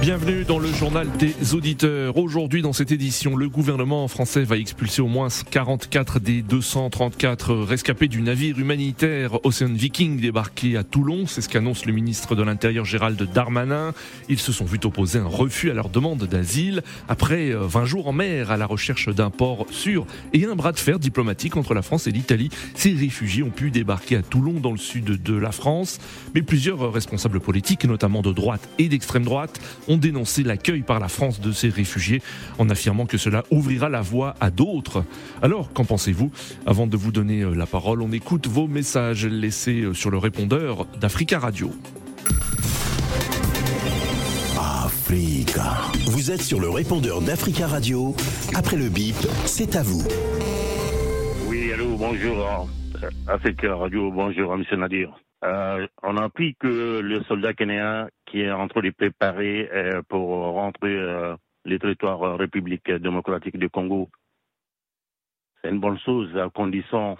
Bienvenue 0.00 0.44
dans 0.44 0.58
le 0.58 0.72
journal 0.72 1.06
des 1.18 1.54
auditeurs. 1.54 2.16
Aujourd'hui, 2.16 2.62
dans 2.62 2.72
cette 2.72 2.90
édition, 2.90 3.36
le 3.36 3.50
gouvernement 3.50 4.08
français 4.08 4.44
va 4.44 4.56
expulser 4.56 5.02
au 5.02 5.08
moins 5.08 5.28
44 5.28 6.18
des 6.20 6.40
234 6.40 7.54
rescapés 7.54 8.08
du 8.08 8.22
navire 8.22 8.58
humanitaire 8.58 9.44
Ocean 9.44 9.74
Viking 9.74 10.18
débarqué 10.18 10.78
à 10.78 10.84
Toulon. 10.84 11.26
C'est 11.26 11.42
ce 11.42 11.50
qu'annonce 11.50 11.84
le 11.84 11.92
ministre 11.92 12.34
de 12.34 12.42
l'Intérieur 12.42 12.86
Gérald 12.86 13.22
Darmanin. 13.30 13.92
Ils 14.30 14.38
se 14.38 14.52
sont 14.52 14.64
vus 14.64 14.80
opposer 14.84 15.18
un 15.18 15.26
refus 15.26 15.70
à 15.70 15.74
leur 15.74 15.90
demande 15.90 16.24
d'asile 16.24 16.82
après 17.06 17.50
20 17.52 17.84
jours 17.84 18.08
en 18.08 18.14
mer 18.14 18.50
à 18.50 18.56
la 18.56 18.64
recherche 18.64 19.10
d'un 19.10 19.28
port 19.28 19.66
sûr 19.70 20.06
et 20.32 20.46
un 20.46 20.54
bras 20.54 20.72
de 20.72 20.78
fer 20.78 20.98
diplomatique 20.98 21.58
entre 21.58 21.74
la 21.74 21.82
France 21.82 22.06
et 22.06 22.10
l'Italie. 22.10 22.48
Ces 22.74 22.94
réfugiés 22.94 23.42
ont 23.42 23.50
pu 23.50 23.70
débarquer 23.70 24.16
à 24.16 24.22
Toulon 24.22 24.60
dans 24.60 24.72
le 24.72 24.78
sud 24.78 25.22
de 25.22 25.34
la 25.34 25.52
France, 25.52 25.98
mais 26.34 26.40
plusieurs 26.40 26.90
responsables 26.90 27.40
politiques, 27.40 27.84
notamment 27.84 28.22
de 28.22 28.32
droite 28.32 28.66
et 28.78 28.88
d'extrême 28.88 29.24
droite, 29.24 29.60
ont 29.90 29.98
dénoncé 29.98 30.42
l'accueil 30.42 30.82
par 30.82 31.00
la 31.00 31.08
France 31.08 31.40
de 31.40 31.52
ces 31.52 31.68
réfugiés 31.68 32.22
en 32.58 32.70
affirmant 32.70 33.04
que 33.06 33.18
cela 33.18 33.42
ouvrira 33.50 33.88
la 33.88 34.00
voie 34.00 34.34
à 34.40 34.50
d'autres. 34.50 35.04
Alors, 35.42 35.72
qu'en 35.72 35.84
pensez-vous? 35.84 36.30
Avant 36.64 36.86
de 36.86 36.96
vous 36.96 37.10
donner 37.12 37.42
euh, 37.42 37.54
la 37.54 37.66
parole, 37.66 38.00
on 38.00 38.12
écoute 38.12 38.46
vos 38.46 38.68
messages 38.68 39.26
laissés 39.26 39.80
euh, 39.82 39.92
sur 39.94 40.10
le 40.10 40.18
répondeur 40.18 40.86
d'Africa 41.00 41.38
Radio. 41.40 41.72
Africa. 44.58 45.76
Vous 46.06 46.30
êtes 46.30 46.42
sur 46.42 46.60
le 46.60 46.70
répondeur 46.70 47.20
d'Africa 47.20 47.66
Radio. 47.66 48.14
Après 48.54 48.76
le 48.76 48.88
bip, 48.88 49.16
c'est 49.44 49.74
à 49.74 49.82
vous. 49.82 50.02
Oui, 51.48 51.72
allô, 51.72 51.96
bonjour. 51.96 52.68
euh, 53.02 53.08
Africa 53.26 53.74
Radio, 53.74 54.10
bonjour, 54.12 54.54
M. 54.54 54.64
Nadir. 54.78 55.10
Euh, 55.42 55.86
on 56.02 56.18
a 56.18 56.24
appris 56.24 56.54
que 56.56 57.00
le 57.00 57.22
soldat 57.22 57.54
kenyaan 57.54 58.08
qui 58.26 58.42
est 58.42 58.50
en 58.50 58.68
train 58.68 58.82
de 58.82 58.90
préparer 58.90 59.70
euh, 59.72 60.02
pour 60.08 60.28
rentrer 60.28 60.94
euh, 60.94 61.34
les 61.64 61.78
territoires 61.78 62.22
euh, 62.22 62.36
République 62.36 62.90
démocratique 62.90 63.58
du 63.58 63.70
Congo, 63.70 64.10
c'est 65.62 65.70
une 65.70 65.80
bonne 65.80 65.98
chose 66.00 66.36
à 66.36 66.50
condition 66.50 67.16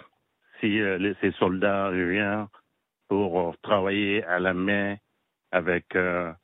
si 0.59 0.79
euh, 0.79 1.13
ces 1.21 1.31
soldats 1.31 1.89
viennent 1.89 2.45
pour 3.07 3.55
travailler 3.63 4.23
à 4.25 4.39
la 4.39 4.53
main 4.53 4.95
avec 5.51 5.93
la 5.95 6.37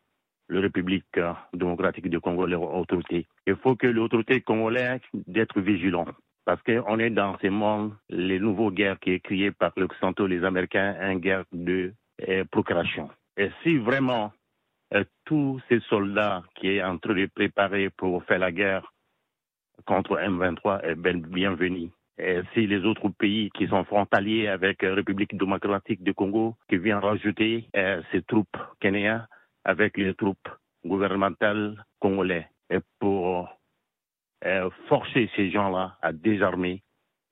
République 0.50 1.18
démocratique 1.54 2.10
du 2.10 2.20
Congo, 2.20 2.46
les 2.46 2.58
autorités. 2.58 3.26
Il 3.46 3.56
faut 3.56 3.78
que 3.78 3.88
les 3.88 4.02
autorités 4.02 4.42
congolaises 4.42 5.00
d'être 5.14 5.62
vigilants. 5.62 6.08
Parce 6.48 6.64
qu'on 6.64 6.98
est 7.00 7.10
dans 7.10 7.38
ce 7.40 7.48
monde, 7.48 7.92
les 8.08 8.40
nouveaux 8.40 8.72
guerres 8.72 8.98
qui 9.02 9.12
est 9.12 9.20
créées 9.20 9.52
par 9.52 9.74
l'Occidentaux, 9.76 10.28
les 10.28 10.46
Américains, 10.46 10.96
une 11.12 11.20
guerre 11.20 11.44
de 11.52 11.92
euh, 12.26 12.46
procuration. 12.50 13.10
Et 13.36 13.50
si 13.62 13.78
vraiment 13.78 14.32
euh, 14.94 15.04
tous 15.26 15.60
ces 15.68 15.82
soldats 15.90 16.44
qui 16.56 16.70
est 16.70 16.82
en 16.82 17.00
train 17.00 17.16
de 17.16 17.26
préparer 17.26 17.90
pour 17.90 18.24
faire 18.24 18.40
la 18.40 18.54
guerre 18.54 18.94
contre 19.86 20.18
M23 20.18 20.86
est 20.86 20.96
ben- 20.96 21.22
bienvenue. 21.22 21.90
Et 22.18 22.40
si 22.54 22.66
les 22.66 22.86
autres 22.86 23.10
pays 23.10 23.50
qui 23.50 23.68
sont 23.68 23.84
frontaliers 23.84 24.48
avec 24.48 24.84
la 24.84 24.96
République 24.96 25.38
démocratique 25.38 26.02
du 26.02 26.14
Congo, 26.14 26.56
qui 26.70 26.78
viennent 26.78 27.00
rajouter 27.00 27.68
euh, 27.76 28.02
ces 28.14 28.22
troupes 28.22 28.58
kenyans 28.80 29.26
avec 29.66 29.98
les 29.98 30.14
troupes 30.14 30.48
gouvernementales 30.86 31.84
congolaises, 32.00 32.46
et 32.70 32.80
pour 33.00 33.50
euh, 34.46 34.70
forcer 34.88 35.30
ces 35.36 35.50
gens-là 35.50 35.98
à 36.02 36.14
désarmer 36.14 36.84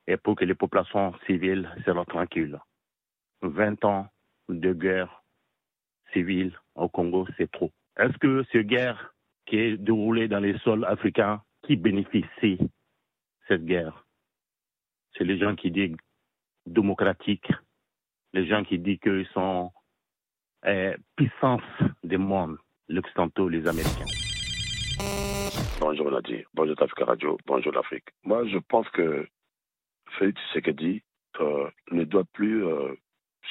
et 0.07 0.17
pour 0.17 0.35
que 0.35 0.45
les 0.45 0.55
populations 0.55 1.13
civiles 1.25 1.69
soient 1.83 2.05
tranquilles. 2.05 2.59
20 3.41 3.83
ans 3.85 4.07
de 4.49 4.73
guerre 4.73 5.23
civile 6.13 6.57
au 6.75 6.89
Congo, 6.89 7.27
c'est 7.37 7.51
trop. 7.51 7.71
Est-ce 7.97 8.17
que 8.17 8.43
cette 8.51 8.67
guerre 8.67 9.13
qui 9.45 9.57
est 9.57 9.77
déroulée 9.77 10.27
dans 10.27 10.39
les 10.39 10.57
sols 10.59 10.85
africains, 10.85 11.41
qui 11.63 11.75
bénéficie 11.75 12.59
cette 13.47 13.65
guerre? 13.65 14.05
C'est 15.17 15.23
les 15.23 15.37
gens 15.37 15.55
qui 15.55 15.71
disent 15.71 15.95
démocratiques, 16.65 17.51
les 18.33 18.47
gens 18.47 18.63
qui 18.63 18.79
disent 18.79 18.99
qu'ils 18.99 19.27
sont 19.33 19.71
euh, 20.65 20.95
puissance 21.15 21.61
du 22.03 22.17
monde, 22.17 22.57
l'Occidentaux, 22.89 23.47
les 23.49 23.67
Américains. 23.67 24.05
Bonjour 25.77 26.09
Nadir, 26.09 26.47
bonjour 26.53 26.81
Africa 26.81 27.03
Radio, 27.03 27.37
bonjour 27.45 27.73
l'Afrique. 27.73 28.05
Moi, 28.23 28.47
je 28.47 28.57
pense 28.59 28.87
que 28.91 29.27
Félix 30.17 30.41
Tshisekedi 30.41 31.03
euh, 31.41 31.69
ne 31.91 32.05
doit 32.05 32.23
plus 32.31 32.65
euh, 32.65 32.93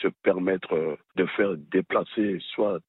se 0.01 0.09
permettre 0.23 0.73
euh, 0.73 0.97
de 1.17 1.27
faire 1.27 1.55
déplacer 1.57 2.39
soit 2.55 2.81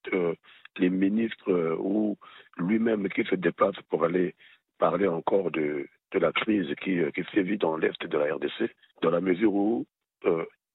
les 0.78 0.90
ministres 0.90 1.78
ou 1.80 2.18
lui-même 2.58 3.10
qui 3.10 3.26
se 3.26 3.36
déplace 3.36 3.76
pour 3.90 4.06
aller 4.06 4.36
parler 4.78 5.08
encore 5.08 5.52
de, 5.52 5.86
la 6.14 6.32
crise 6.32 6.74
qui, 6.82 6.98
qui 7.14 7.24
sévit 7.34 7.58
dans 7.58 7.76
l'Est 7.76 8.02
de 8.06 8.18
la 8.18 8.36
RDC, 8.36 8.74
dans 9.02 9.12
la 9.12 9.20
mesure 9.20 9.54
où 9.54 9.86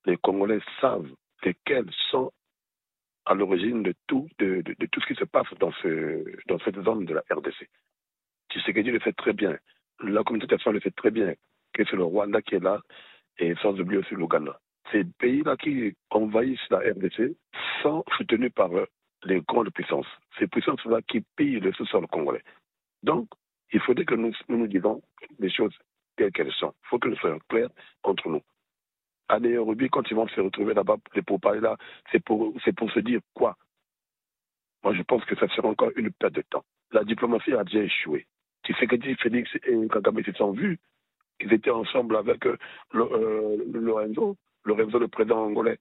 les 0.05 0.19
Congolais 0.19 0.61
savent 0.83 1.09
lesquels 1.43 1.91
sont 2.11 2.31
à 3.25 3.33
l'origine 3.33 3.83
de 3.83 3.95
tout, 4.07 4.29
de 4.39 4.63
tout 4.93 5.01
ce 5.01 5.07
qui 5.07 5.15
se 5.15 5.25
passe 5.25 5.49
dans, 5.59 5.73
ce, 5.83 6.25
dans 6.47 6.59
cette 6.59 6.79
zone 6.83 7.07
de 7.07 7.15
la 7.15 7.23
RDC. 7.31 7.67
Tshisekedi 8.51 8.91
le 8.91 9.01
fait 9.01 9.13
très 9.13 9.33
bien. 9.33 9.57
La 10.01 10.23
communauté 10.23 10.55
internationale 10.55 10.75
le 10.75 10.81
fait 10.81 10.97
très 10.97 11.11
bien. 11.11 11.35
Que 11.73 11.85
c'est 11.85 11.97
le 11.97 12.05
Rwanda 12.05 12.43
qui 12.43 12.57
est 12.57 12.63
là 12.63 12.81
et 13.39 13.55
sans 13.63 13.79
oublier 13.79 13.99
aussi 13.99 14.15
l'Ouganda. 14.15 14.59
Ces 14.93 15.05
pays-là 15.05 15.57
qui 15.57 15.95
envahissent 16.11 16.69
la 16.71 16.79
RDC 16.79 17.37
sont 17.83 18.05
soutenus 18.17 18.53
par 18.53 18.73
euh, 18.77 18.87
les 19.25 19.41
grandes 19.41 19.71
puissances. 19.71 20.07
Ces 20.39 20.47
puissances-là 20.49 21.01
qui 21.03 21.25
pillent 21.37 21.61
le 21.61 21.73
sous-sol 21.73 22.07
congolais. 22.09 22.43
Donc, 23.03 23.29
il 23.73 23.81
faudrait 23.81 24.05
que 24.05 24.15
nous 24.15 24.33
nous, 24.49 24.57
nous 24.57 24.67
disions 24.67 25.01
les 25.39 25.51
choses 25.51 25.77
telles 26.17 26.33
qu'elles 26.33 26.53
sont. 26.53 26.75
Il 26.85 26.89
faut 26.89 26.99
que 26.99 27.09
nous 27.09 27.17
soyons 27.17 27.39
clairs 27.49 27.71
entre 28.03 28.29
nous. 28.29 28.43
À 29.29 29.39
Nairobi, 29.39 29.89
quand 29.89 30.11
ils 30.11 30.17
vont 30.17 30.27
se 30.27 30.41
retrouver 30.41 30.75
là-bas 30.75 30.97
pour 31.25 31.41
parler 31.41 31.61
là, 31.61 31.77
c'est 32.11 32.23
pour, 32.23 32.53
c'est 32.65 32.75
pour 32.75 32.91
se 32.91 32.99
dire 32.99 33.21
quoi? 33.33 33.57
Moi, 34.83 34.95
je 34.95 35.03
pense 35.03 35.25
que 35.25 35.37
ça 35.37 35.47
sera 35.49 35.69
encore 35.69 35.93
une 35.95 36.11
perte 36.11 36.35
de 36.35 36.43
temps. 36.43 36.65
La 36.91 37.05
diplomatie 37.05 37.53
a 37.53 37.63
déjà 37.63 37.85
échoué. 37.85 38.27
Tshisekedi, 38.65 39.15
Félix 39.17 39.51
et 39.65 39.89
Kagame 39.89 40.23
se 40.25 40.33
sont 40.33 40.53
vus. 40.53 40.79
Ils 41.41 41.53
étaient 41.53 41.71
ensemble 41.71 42.17
avec 42.17 42.47
euh, 42.47 42.57
le, 42.93 43.03
euh, 43.03 43.65
Lorenzo, 43.73 44.37
Lorenzo, 44.65 44.99
le 44.99 45.09
président 45.09 45.45
angolais. 45.45 45.79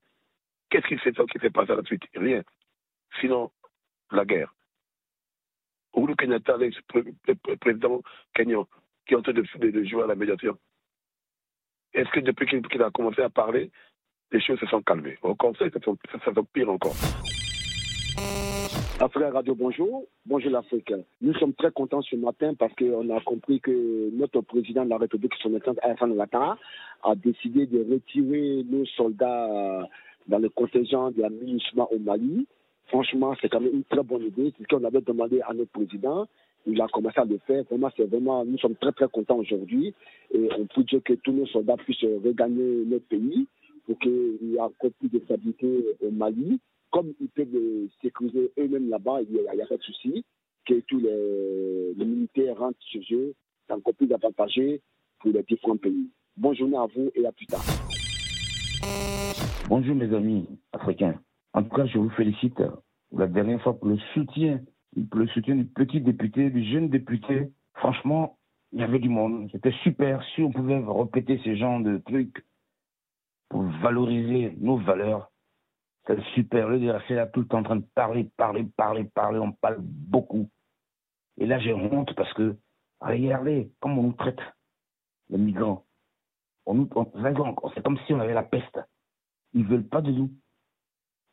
Qu'est-ce 0.69 0.87
qui 0.87 0.97
s'est 0.99 1.49
passé 1.49 1.71
à 1.71 1.75
la 1.75 1.83
suite? 1.83 2.03
Rien. 2.15 2.43
Sinon, 3.19 3.51
la 4.11 4.25
guerre. 4.25 4.53
Uhuru 5.95 6.15
Kenyatta, 6.15 6.57
l'ex-président 6.57 8.01
kenyan, 8.35 8.67
qui 9.05 9.13
est 9.13 9.17
en 9.17 9.21
train 9.21 9.33
de, 9.33 9.43
jouer 9.83 10.03
à 10.03 10.07
la 10.07 10.15
médiation. 10.15 10.57
Est-ce 11.93 12.09
que 12.11 12.19
depuis 12.19 12.45
qu'il 12.45 12.83
a 12.83 12.91
commencé 12.91 13.21
à 13.21 13.29
parler, 13.29 13.71
les 14.31 14.39
choses 14.39 14.59
se 14.59 14.67
sont 14.67 14.83
calmées? 14.83 15.17
Au 15.23 15.35
contraire, 15.35 15.71
ça 15.73 16.19
ça- 16.23 16.41
pire 16.53 16.69
encore. 16.69 16.95
Afrique 19.01 19.31
Radio, 19.31 19.55
bonjour. 19.55 20.03
Bonjour 20.25 20.51
l'Afrique. 20.51 20.93
Nous 21.21 21.33
sommes 21.35 21.53
très 21.53 21.71
contents 21.71 22.01
ce 22.01 22.17
matin 22.17 22.53
parce 22.53 22.73
qu'on 22.75 23.09
a 23.15 23.21
compris 23.21 23.61
que 23.61 24.09
notre 24.11 24.41
président 24.41 24.83
de 24.83 24.89
la 24.89 24.97
République, 24.97 25.31
son 25.41 25.55
Excellence 25.55 25.77
Alassane 25.81 26.11
Ouattara, 26.11 26.57
a 27.03 27.15
décidé 27.15 27.65
de 27.65 27.79
retirer 27.89 28.65
nos 28.69 28.85
soldats 28.97 29.87
dans 30.27 30.39
le 30.39 30.49
contingent 30.49 31.11
de 31.11 31.21
la 31.21 31.29
MINUSMA 31.29 31.87
au 31.91 31.99
Mali. 31.99 32.45
Franchement, 32.87 33.35
c'est 33.41 33.47
quand 33.47 33.61
même 33.61 33.73
une 33.73 33.83
très 33.85 34.03
bonne 34.03 34.23
idée. 34.23 34.53
C'est 34.57 34.63
ce 34.63 34.67
qu'on 34.67 34.83
avait 34.83 34.99
demandé 34.99 35.39
à 35.47 35.53
notre 35.53 35.71
président. 35.71 36.27
Il 36.67 36.81
a 36.81 36.87
commencé 36.87 37.21
à 37.21 37.25
le 37.25 37.37
faire. 37.47 37.63
Vraiment, 37.69 37.89
c'est 37.95 38.03
vraiment, 38.03 38.43
nous 38.43 38.57
sommes 38.57 38.75
très, 38.75 38.91
très 38.91 39.07
contents 39.07 39.37
aujourd'hui. 39.37 39.93
Et 40.33 40.49
on 40.59 40.65
peut 40.65 40.83
dire 40.83 41.01
que 41.05 41.13
tous 41.13 41.31
nos 41.31 41.47
soldats 41.47 41.77
puissent 41.77 42.03
regagner 42.03 42.83
notre 42.85 43.05
pays 43.05 43.47
pour 43.85 43.97
qu'il 43.97 44.39
y 44.41 44.55
ait 44.55 44.59
encore 44.59 44.91
plus 44.99 45.07
de 45.07 45.19
stabilité 45.23 45.85
au 46.01 46.11
Mali 46.11 46.59
comme 46.91 47.13
ils 47.19 47.29
peuvent 47.29 47.51
le 47.51 47.89
sécuriser 48.01 48.51
eux-mêmes 48.57 48.89
là-bas, 48.89 49.21
il 49.21 49.33
n'y 49.33 49.61
a, 49.61 49.65
pas 49.65 49.77
de 49.77 49.83
souci, 49.83 50.23
que 50.65 50.79
tous 50.81 50.99
les, 50.99 51.93
les 51.95 52.05
militaires 52.05 52.57
rentrent 52.57 52.77
chez 52.91 53.03
eux, 53.11 53.33
c'est 53.67 53.73
encore 53.73 53.93
plus 53.93 54.11
avantageux 54.11 54.79
pour 55.19 55.31
les 55.31 55.43
différents 55.43 55.77
pays. 55.77 56.09
Bonne 56.37 56.55
journée 56.55 56.77
à 56.77 56.85
vous 56.85 57.11
et 57.15 57.25
à 57.25 57.31
plus 57.31 57.47
tard. 57.47 57.63
Bonjour 59.67 59.95
mes 59.95 60.13
amis 60.15 60.47
africains. 60.73 61.19
En 61.53 61.63
tout 61.63 61.75
cas, 61.75 61.85
je 61.85 61.97
vous 61.97 62.09
félicite 62.11 62.61
la 63.11 63.27
dernière 63.27 63.61
fois 63.61 63.77
pour 63.77 63.89
le 63.89 63.97
soutien, 64.13 64.61
pour 65.11 65.19
le 65.19 65.27
soutien 65.27 65.55
du 65.55 65.65
petit 65.65 66.01
député, 66.01 66.49
du 66.49 66.63
jeune 66.71 66.89
député. 66.89 67.51
Franchement, 67.75 68.37
il 68.71 68.79
y 68.79 68.83
avait 68.83 68.99
du 68.99 69.09
monde. 69.09 69.49
C'était 69.51 69.73
super. 69.83 70.23
Si 70.33 70.41
on 70.41 70.51
pouvait 70.51 70.81
répéter 70.85 71.39
ce 71.43 71.55
genre 71.55 71.81
de 71.81 71.97
trucs 71.97 72.45
pour 73.49 73.63
valoriser 73.81 74.53
nos 74.59 74.77
valeurs, 74.77 75.29
c'est 76.15 76.33
super. 76.33 76.67
Le 76.67 76.79
DRC 76.79 77.09
là 77.11 77.27
tout 77.27 77.41
le 77.41 77.47
temps 77.47 77.59
en 77.59 77.63
train 77.63 77.75
de 77.77 77.85
parler, 77.95 78.29
parler, 78.37 78.63
parler, 78.75 79.03
parler. 79.03 79.39
On 79.39 79.51
parle 79.51 79.77
beaucoup. 79.79 80.49
Et 81.37 81.45
là, 81.45 81.59
j'ai 81.59 81.73
honte 81.73 82.13
parce 82.15 82.33
que, 82.33 82.55
regardez 82.99 83.71
comment 83.79 84.01
on 84.01 84.07
nous 84.07 84.13
traite, 84.13 84.39
les 85.29 85.37
migrants. 85.37 85.85
On 86.65 86.73
nous, 86.73 86.89
on, 86.95 87.05
c'est 87.73 87.83
comme 87.83 87.97
si 88.05 88.13
on 88.13 88.19
avait 88.19 88.33
la 88.33 88.43
peste. 88.43 88.79
Ils 89.53 89.65
veulent 89.65 89.87
pas 89.87 90.01
de 90.01 90.11
nous. 90.11 90.29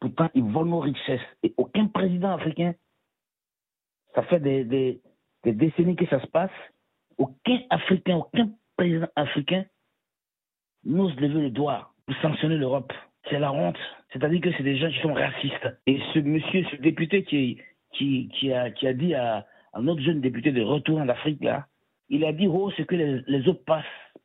Pourtant, 0.00 0.30
ils 0.34 0.44
volent 0.44 0.70
nos 0.70 0.80
richesses. 0.80 1.20
Et 1.42 1.54
aucun 1.56 1.86
président 1.88 2.32
africain, 2.32 2.74
ça 4.14 4.22
fait 4.24 4.40
des, 4.40 4.64
des, 4.64 5.02
des 5.42 5.52
décennies 5.52 5.96
que 5.96 6.06
ça 6.06 6.20
se 6.20 6.26
passe, 6.26 6.50
aucun 7.18 7.58
Africain, 7.70 8.16
aucun 8.16 8.50
président 8.76 9.08
africain 9.16 9.64
n'ose 10.84 11.14
lever 11.16 11.42
le 11.42 11.50
doigt 11.50 11.92
pour 12.06 12.14
sanctionner 12.16 12.56
l'Europe. 12.56 12.92
C'est 13.28 13.38
la 13.38 13.52
honte. 13.52 13.78
C'est-à-dire 14.12 14.40
que 14.40 14.52
c'est 14.56 14.62
des 14.62 14.76
gens 14.78 14.90
qui 14.90 15.00
sont 15.00 15.14
racistes. 15.14 15.68
Et 15.86 16.00
ce 16.14 16.20
monsieur, 16.20 16.64
ce 16.70 16.76
député 16.76 17.24
qui, 17.24 17.60
a, 18.52 18.92
dit 18.92 19.14
à, 19.14 19.46
un 19.74 19.88
autre 19.88 20.02
jeune 20.02 20.20
député 20.20 20.52
de 20.52 20.62
retour 20.62 20.98
en 20.98 21.08
Afrique, 21.08 21.42
là, 21.42 21.66
il 22.08 22.24
a 22.24 22.32
dit 22.32 22.46
haut 22.46 22.70
ce 22.70 22.82
que 22.82 22.94
les, 22.94 23.22
les 23.26 23.48
autres 23.48 23.64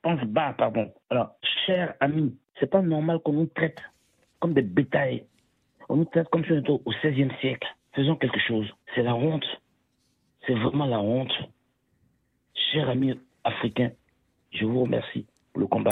pensent 0.02 0.24
bas, 0.26 0.54
pardon. 0.58 0.92
Alors, 1.10 1.36
cher 1.66 1.96
ami, 2.00 2.36
c'est 2.60 2.70
pas 2.70 2.82
normal 2.82 3.20
qu'on 3.20 3.34
nous 3.34 3.48
traite 3.48 3.82
comme 4.40 4.54
des 4.54 4.62
bétails. 4.62 5.26
On 5.90 5.98
nous 5.98 6.06
traite 6.06 6.30
comme 6.30 6.46
si 6.46 6.52
on 6.52 6.74
au 6.74 6.92
XVIe 7.04 7.32
siècle. 7.42 7.68
Faisons 7.94 8.16
quelque 8.16 8.40
chose. 8.40 8.68
C'est 8.96 9.04
la 9.04 9.16
honte. 9.16 9.46
C'est 10.46 10.54
vraiment 10.54 10.86
la 10.86 11.00
honte. 11.00 11.34
Cher 12.72 12.90
ami 12.90 13.20
africain, 13.44 13.92
je 14.52 14.66
vous 14.66 14.84
remercie 14.84 15.26
pour 15.52 15.62
le 15.62 15.68
combat. 15.68 15.92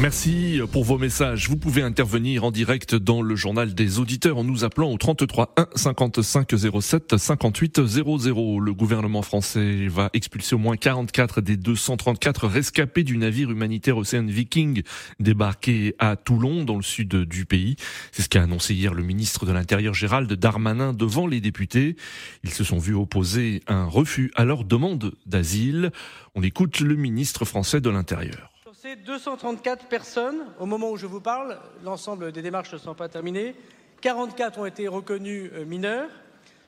Merci 0.00 0.60
pour 0.70 0.84
vos 0.84 0.96
messages. 0.96 1.48
Vous 1.48 1.56
pouvez 1.56 1.82
intervenir 1.82 2.44
en 2.44 2.52
direct 2.52 2.94
dans 2.94 3.20
le 3.20 3.34
journal 3.34 3.74
des 3.74 3.98
auditeurs 3.98 4.38
en 4.38 4.44
nous 4.44 4.62
appelant 4.62 4.92
au 4.92 4.96
33 4.96 5.54
1 5.56 5.66
55 5.74 6.54
07 6.80 7.16
58 7.16 7.84
00. 7.84 8.60
Le 8.60 8.72
gouvernement 8.72 9.22
français 9.22 9.88
va 9.88 10.08
expulser 10.12 10.54
au 10.54 10.58
moins 10.58 10.76
44 10.76 11.40
des 11.40 11.56
234 11.56 12.46
rescapés 12.46 13.02
du 13.02 13.16
navire 13.16 13.50
humanitaire 13.50 13.96
Océan 13.96 14.24
Viking 14.24 14.82
débarqué 15.18 15.96
à 15.98 16.14
Toulon 16.14 16.62
dans 16.62 16.76
le 16.76 16.82
sud 16.82 17.16
du 17.24 17.44
pays. 17.44 17.74
C'est 18.12 18.22
ce 18.22 18.28
qu'a 18.28 18.44
annoncé 18.44 18.74
hier 18.74 18.94
le 18.94 19.02
ministre 19.02 19.46
de 19.46 19.52
l'Intérieur 19.52 19.94
Gérald 19.94 20.32
Darmanin 20.32 20.92
devant 20.92 21.26
les 21.26 21.40
députés. 21.40 21.96
Ils 22.44 22.52
se 22.52 22.62
sont 22.62 22.78
vus 22.78 22.94
opposer 22.94 23.62
un 23.66 23.86
refus 23.86 24.30
à 24.36 24.44
leur 24.44 24.62
demande 24.62 25.16
d'asile. 25.26 25.90
On 26.36 26.44
écoute 26.44 26.78
le 26.78 26.94
ministre 26.94 27.44
français 27.44 27.80
de 27.80 27.90
l'Intérieur. 27.90 28.57
Ces 28.88 28.96
234 28.96 29.84
personnes, 29.84 30.46
au 30.58 30.64
moment 30.64 30.90
où 30.90 30.96
je 30.96 31.04
vous 31.04 31.20
parle, 31.20 31.58
l'ensemble 31.84 32.32
des 32.32 32.40
démarches 32.40 32.72
ne 32.72 32.78
sont 32.78 32.94
pas 32.94 33.10
terminées. 33.10 33.54
44 34.00 34.60
ont 34.60 34.64
été 34.64 34.88
reconnus 34.88 35.50
euh, 35.52 35.66
mineurs. 35.66 36.08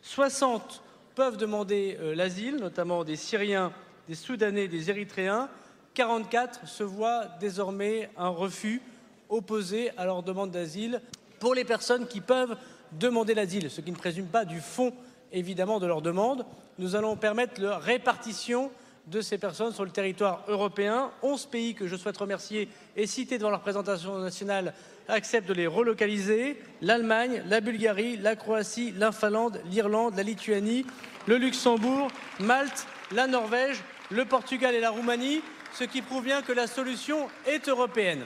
60 0.02 0.82
peuvent 1.14 1.38
demander 1.38 1.96
euh, 1.98 2.14
l'asile, 2.14 2.56
notamment 2.56 3.04
des 3.04 3.16
Syriens, 3.16 3.72
des 4.06 4.14
Soudanais, 4.14 4.68
des 4.68 4.90
Érythréens. 4.90 5.48
44 5.94 6.68
se 6.68 6.82
voient 6.82 7.24
désormais 7.40 8.10
un 8.18 8.28
refus 8.28 8.82
opposé 9.30 9.90
à 9.96 10.04
leur 10.04 10.22
demande 10.22 10.50
d'asile 10.50 11.00
pour 11.38 11.54
les 11.54 11.64
personnes 11.64 12.06
qui 12.06 12.20
peuvent 12.20 12.58
demander 12.92 13.32
l'asile, 13.32 13.70
ce 13.70 13.80
qui 13.80 13.92
ne 13.92 13.96
présume 13.96 14.26
pas 14.26 14.44
du 14.44 14.60
fond 14.60 14.92
évidemment 15.32 15.80
de 15.80 15.86
leur 15.86 16.02
demande. 16.02 16.44
Nous 16.78 16.96
allons 16.96 17.16
permettre 17.16 17.62
leur 17.62 17.80
répartition 17.80 18.70
de 19.06 19.20
ces 19.20 19.38
personnes 19.38 19.72
sur 19.72 19.84
le 19.84 19.90
territoire 19.90 20.44
européen. 20.48 21.10
11 21.22 21.46
pays 21.46 21.74
que 21.74 21.86
je 21.86 21.96
souhaite 21.96 22.16
remercier 22.16 22.68
et 22.96 23.06
citer 23.06 23.38
devant 23.38 23.50
la 23.50 23.56
représentation 23.56 24.18
nationale 24.18 24.74
acceptent 25.08 25.48
de 25.48 25.54
les 25.54 25.66
relocaliser. 25.66 26.60
L'Allemagne, 26.82 27.42
la 27.46 27.60
Bulgarie, 27.60 28.16
la 28.16 28.36
Croatie, 28.36 28.92
la 28.96 29.12
Finlande, 29.12 29.60
l'Irlande, 29.70 30.16
la 30.16 30.22
Lituanie, 30.22 30.86
le 31.26 31.36
Luxembourg, 31.36 32.08
Malte, 32.38 32.86
la 33.12 33.26
Norvège, 33.26 33.82
le 34.10 34.24
Portugal 34.24 34.74
et 34.74 34.80
la 34.80 34.90
Roumanie, 34.90 35.42
ce 35.72 35.84
qui 35.84 36.02
prouve 36.02 36.24
bien 36.24 36.42
que 36.42 36.52
la 36.52 36.66
solution 36.66 37.28
est 37.46 37.68
européenne. 37.68 38.24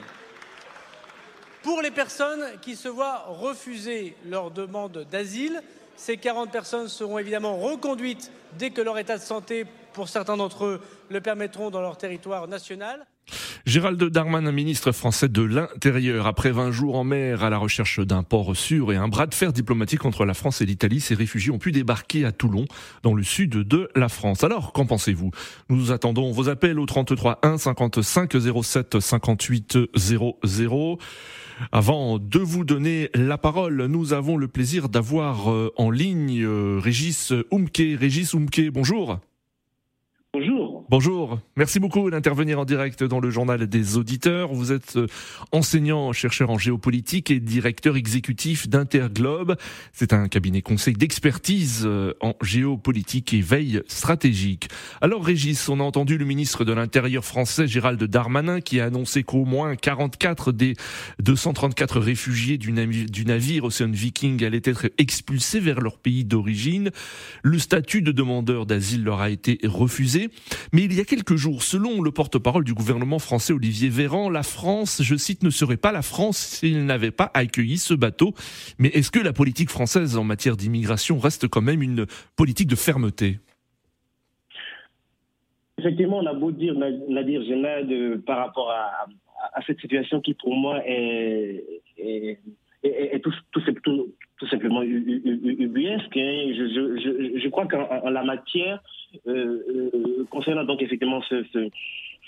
Pour 1.63 1.81
les 1.81 1.91
personnes 1.91 2.43
qui 2.61 2.75
se 2.75 2.87
voient 2.87 3.25
refuser 3.27 4.15
leur 4.25 4.51
demande 4.51 5.05
d'asile, 5.09 5.63
ces 5.95 6.17
40 6.17 6.51
personnes 6.51 6.87
seront 6.87 7.17
évidemment 7.17 7.57
reconduites 7.57 8.31
dès 8.57 8.69
que 8.71 8.81
leur 8.81 8.97
état 8.97 9.17
de 9.17 9.23
santé 9.23 9.65
pour 9.95 10.09
certains 10.09 10.35
d'entre 10.35 10.65
eux, 10.65 10.81
le 11.09 11.21
permettront 11.21 11.69
dans 11.69 11.81
leur 11.81 11.97
territoire 11.97 12.47
national. 12.47 13.07
Gérald 13.65 14.03
Darmanin, 14.03 14.51
ministre 14.51 14.91
français 14.91 15.27
de 15.27 15.41
l'Intérieur, 15.41 16.27
après 16.27 16.51
20 16.51 16.69
jours 16.69 16.97
en 16.97 17.03
mer 17.03 17.43
à 17.43 17.49
la 17.49 17.57
recherche 17.57 17.99
d'un 17.99 18.21
port 18.21 18.55
sûr 18.55 18.93
et 18.93 18.95
un 18.95 19.07
bras 19.07 19.25
de 19.25 19.33
fer 19.33 19.51
diplomatique 19.51 20.05
entre 20.05 20.23
la 20.23 20.35
France 20.35 20.61
et 20.61 20.67
l'Italie, 20.67 20.99
ces 20.99 21.15
réfugiés 21.15 21.51
ont 21.51 21.57
pu 21.57 21.71
débarquer 21.71 22.25
à 22.25 22.31
Toulon, 22.31 22.65
dans 23.01 23.15
le 23.15 23.23
sud 23.23 23.49
de 23.49 23.89
la 23.95 24.07
France. 24.07 24.43
Alors, 24.43 24.71
qu'en 24.71 24.85
pensez-vous? 24.85 25.31
Nous 25.69 25.91
attendons 25.91 26.31
vos 26.31 26.47
appels 26.47 26.79
au 26.79 26.85
33 26.85 27.39
1 27.41 27.57
55 27.57 28.35
07 28.63 28.99
58 28.99 29.79
00. 29.95 30.99
Avant 31.71 32.19
de 32.19 32.39
vous 32.39 32.65
donner 32.65 33.09
la 33.15 33.39
parole, 33.39 33.87
nous 33.87 34.13
avons 34.13 34.37
le 34.37 34.47
plaisir 34.47 34.89
d'avoir 34.89 35.51
euh, 35.51 35.73
en 35.75 35.89
ligne 35.89 36.43
euh, 36.43 36.79
Régis 36.79 37.33
Oumke. 37.49 37.81
Régis 37.99 38.35
Oumke, 38.35 38.69
bonjour. 38.71 39.17
Bonjour. 40.33 40.74
Bonjour. 40.87 41.39
Merci 41.55 41.79
beaucoup 41.79 42.11
d'intervenir 42.11 42.59
en 42.59 42.65
direct 42.65 43.03
dans 43.03 43.19
le 43.19 43.31
journal 43.31 43.65
des 43.65 43.97
auditeurs. 43.97 44.53
Vous 44.53 44.71
êtes 44.71 44.97
euh, 44.97 45.07
enseignant, 45.51 46.13
chercheur 46.13 46.51
en 46.51 46.59
géopolitique 46.59 47.31
et 47.31 47.39
directeur 47.39 47.95
exécutif 47.95 48.69
d'Interglobe. 48.69 49.55
C'est 49.93 50.13
un 50.13 50.27
cabinet 50.27 50.61
conseil 50.61 50.93
d'expertise 50.93 51.85
euh, 51.85 52.13
en 52.21 52.35
géopolitique 52.43 53.33
et 53.33 53.41
veille 53.41 53.81
stratégique. 53.87 54.69
Alors 55.01 55.25
Régis, 55.25 55.69
on 55.69 55.79
a 55.79 55.83
entendu 55.83 56.19
le 56.19 56.25
ministre 56.25 56.63
de 56.63 56.73
l'Intérieur 56.73 57.25
français 57.25 57.67
Gérald 57.67 58.03
Darmanin 58.03 58.61
qui 58.61 58.79
a 58.79 58.85
annoncé 58.85 59.23
qu'au 59.23 59.43
moins 59.43 59.75
44 59.75 60.51
des 60.51 60.75
234 61.17 61.99
réfugiés 61.99 62.59
du 62.59 62.71
navire, 62.71 63.07
du 63.09 63.25
navire 63.25 63.63
Ocean 63.63 63.89
Viking 63.91 64.43
allaient 64.43 64.61
être 64.63 64.91
expulsés 64.99 65.59
vers 65.59 65.81
leur 65.81 65.97
pays 65.97 66.25
d'origine. 66.25 66.91
Le 67.41 67.57
statut 67.57 68.03
de 68.03 68.11
demandeur 68.11 68.67
d'asile 68.67 69.03
leur 69.03 69.21
a 69.21 69.31
été 69.31 69.57
refusé. 69.63 70.29
Mais 70.75 70.83
il 70.83 70.93
y 70.93 70.99
a 70.99 71.05
quelques 71.05 71.37
jours, 71.37 71.63
selon 71.63 72.01
le 72.01 72.11
porte-parole 72.11 72.65
du 72.65 72.73
gouvernement 72.73 73.17
français 73.17 73.53
Olivier 73.53 73.87
Véran, 73.87 74.29
la 74.29 74.43
France, 74.43 75.01
je 75.01 75.15
cite, 75.15 75.41
ne 75.41 75.49
serait 75.49 75.77
pas 75.77 75.93
la 75.93 76.01
France 76.01 76.35
s'il 76.35 76.85
n'avait 76.85 77.11
pas 77.11 77.31
accueilli 77.33 77.77
ce 77.77 77.93
bateau. 77.93 78.33
Mais 78.77 78.89
est-ce 78.89 79.09
que 79.09 79.19
la 79.19 79.31
politique 79.31 79.69
française 79.69 80.17
en 80.17 80.25
matière 80.25 80.57
d'immigration 80.57 81.17
reste 81.17 81.47
quand 81.47 81.61
même 81.61 81.81
une 81.81 82.05
politique 82.35 82.67
de 82.67 82.75
fermeté? 82.75 83.39
Effectivement, 85.77 86.17
on 86.17 86.25
a 86.25 86.33
beau 86.33 86.51
dire, 86.51 86.73
Nadir 86.75 87.41
Genad, 87.45 88.21
par 88.25 88.39
rapport 88.39 88.69
à, 88.69 89.61
cette 89.65 89.79
situation 89.79 90.19
qui, 90.19 90.33
pour 90.33 90.53
moi, 90.53 90.81
est, 90.85 91.63
tout, 93.23 93.33
tout, 93.51 94.47
simplement 94.47 94.81
ubuesque. 94.83 96.17
Hein. 96.17 96.53
Je, 96.53 97.39
je, 97.41 97.49
crois 97.49 97.65
qu'en 97.67 98.09
la 98.09 98.23
matière, 98.23 98.81
euh, 99.27 99.59
euh, 99.69 100.25
concernant 100.29 100.63
donc 100.63 100.81
effectivement 100.81 101.21
ce, 101.23 101.69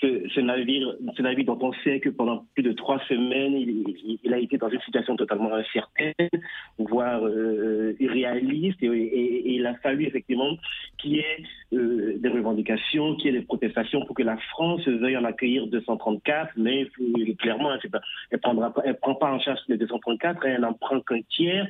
ce, 0.00 0.40
navire, 0.40 0.94
ce 1.16 1.22
navire 1.22 1.44
dont 1.46 1.58
on 1.60 1.72
sait 1.84 2.00
que 2.00 2.08
pendant 2.08 2.44
plus 2.54 2.62
de 2.62 2.72
trois 2.72 3.00
semaines, 3.08 3.54
il, 3.54 4.32
a 4.32 4.38
été 4.38 4.56
dans 4.56 4.68
une 4.68 4.80
situation 4.80 5.16
totalement 5.16 5.52
incertaine, 5.52 6.14
voire 6.78 7.26
euh, 7.26 7.96
irréaliste, 7.98 8.82
et, 8.82 9.54
il 9.54 9.66
a 9.66 9.74
fallu 9.76 10.06
effectivement 10.06 10.56
qu'il 10.98 11.16
y 11.16 11.18
ait 11.18 11.44
des 11.72 12.28
revendications, 12.28 13.16
qu'il 13.16 13.26
y 13.26 13.28
ait 13.36 13.40
des 13.40 13.44
protestations 13.44 14.04
pour 14.06 14.14
que 14.14 14.22
la 14.22 14.36
France 14.36 14.86
veuille 14.86 15.16
en 15.16 15.24
accueillir 15.24 15.66
234, 15.66 16.52
mais 16.56 16.86
clairement, 17.38 17.70
elle 17.72 17.90
ne 18.86 18.92
prend 18.92 19.14
pas 19.14 19.32
en 19.32 19.40
charge 19.40 19.60
les 19.68 19.76
234, 19.76 20.44
elle 20.46 20.60
n'en 20.60 20.74
prend 20.74 21.00
qu'un 21.00 21.22
tiers, 21.22 21.66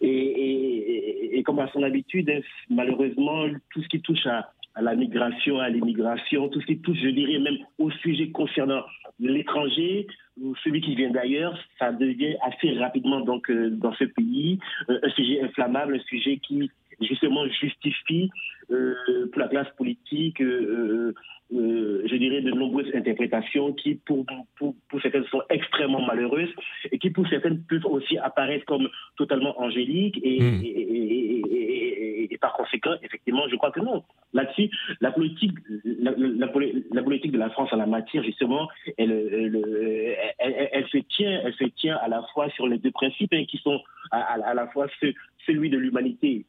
et, 0.00 1.38
et, 1.38 1.42
comme 1.42 1.58
à 1.60 1.68
son 1.72 1.82
habitude, 1.82 2.42
malheureusement, 2.70 3.46
tout 3.70 3.82
ce 3.82 3.88
qui 3.88 4.00
touche 4.00 4.26
à 4.26 4.52
à 4.78 4.82
la 4.82 4.94
migration, 4.94 5.58
à 5.58 5.68
l'immigration, 5.68 6.48
tout 6.48 6.60
ce 6.60 6.66
qui 6.66 6.78
touche, 6.78 6.98
je 7.02 7.08
dirais, 7.08 7.40
même 7.40 7.58
au 7.78 7.90
sujet 7.90 8.30
concernant 8.30 8.82
l'étranger 9.18 10.06
ou 10.40 10.54
celui 10.62 10.80
qui 10.80 10.94
vient 10.94 11.10
d'ailleurs, 11.10 11.58
ça 11.80 11.90
devient 11.90 12.36
assez 12.46 12.78
rapidement 12.78 13.20
donc 13.20 13.50
euh, 13.50 13.70
dans 13.70 13.92
ce 13.94 14.04
pays 14.04 14.60
euh, 14.88 15.00
un 15.02 15.10
sujet 15.10 15.42
inflammable, 15.42 15.96
un 15.96 16.08
sujet 16.08 16.36
qui 16.38 16.70
justement 17.00 17.46
justifie 17.48 18.30
euh, 18.70 18.94
pour 19.32 19.40
la 19.40 19.48
classe 19.48 19.68
politique, 19.76 20.40
je 20.40 22.16
dirais, 22.16 22.42
de 22.42 22.50
nombreuses 22.50 22.90
interprétations 22.94 23.72
qui, 23.72 23.94
pour, 23.94 24.26
pour, 24.56 24.74
pour, 24.88 25.00
certaines, 25.00 25.24
sont 25.26 25.42
extrêmement 25.48 26.04
malheureuses 26.04 26.52
et 26.90 26.98
qui, 26.98 27.10
pour 27.10 27.26
certaines, 27.28 27.62
peuvent 27.62 27.86
aussi 27.86 28.18
apparaître 28.18 28.64
comme 28.66 28.88
totalement 29.16 29.58
angéliques 29.60 30.20
et, 30.22 30.40
hmm. 30.40 30.60
et, 30.62 30.68
et, 30.68 32.34
et 32.34 32.38
par 32.38 32.52
conséquent, 32.52 32.94
effectivement, 33.02 33.48
je 33.48 33.56
crois 33.56 33.70
que 33.70 33.80
non. 33.80 34.04
Là-dessus, 34.32 34.70
la 35.00 35.10
politique, 35.10 35.52
la, 35.84 36.12
la, 36.16 37.02
politique 37.02 37.32
de 37.32 37.38
la 37.38 37.50
France 37.50 37.72
en 37.72 37.76
la 37.76 37.86
matière, 37.86 38.22
justement, 38.22 38.68
elle, 38.96 39.10
elle, 40.38 40.68
elle, 40.72 40.86
se 40.88 40.98
tient, 40.98 41.40
elle 41.44 41.54
se 41.54 41.64
tient 41.64 41.96
à 41.96 42.08
la 42.08 42.22
fois 42.34 42.50
sur 42.50 42.66
les 42.66 42.78
deux 42.78 42.90
principes 42.90 43.32
hein, 43.32 43.44
qui 43.48 43.58
sont 43.58 43.80
à, 44.10 44.20
à, 44.20 44.54
la 44.54 44.66
fois 44.68 44.86
celui 45.46 45.70
de 45.70 45.78
l'humanité 45.78 46.44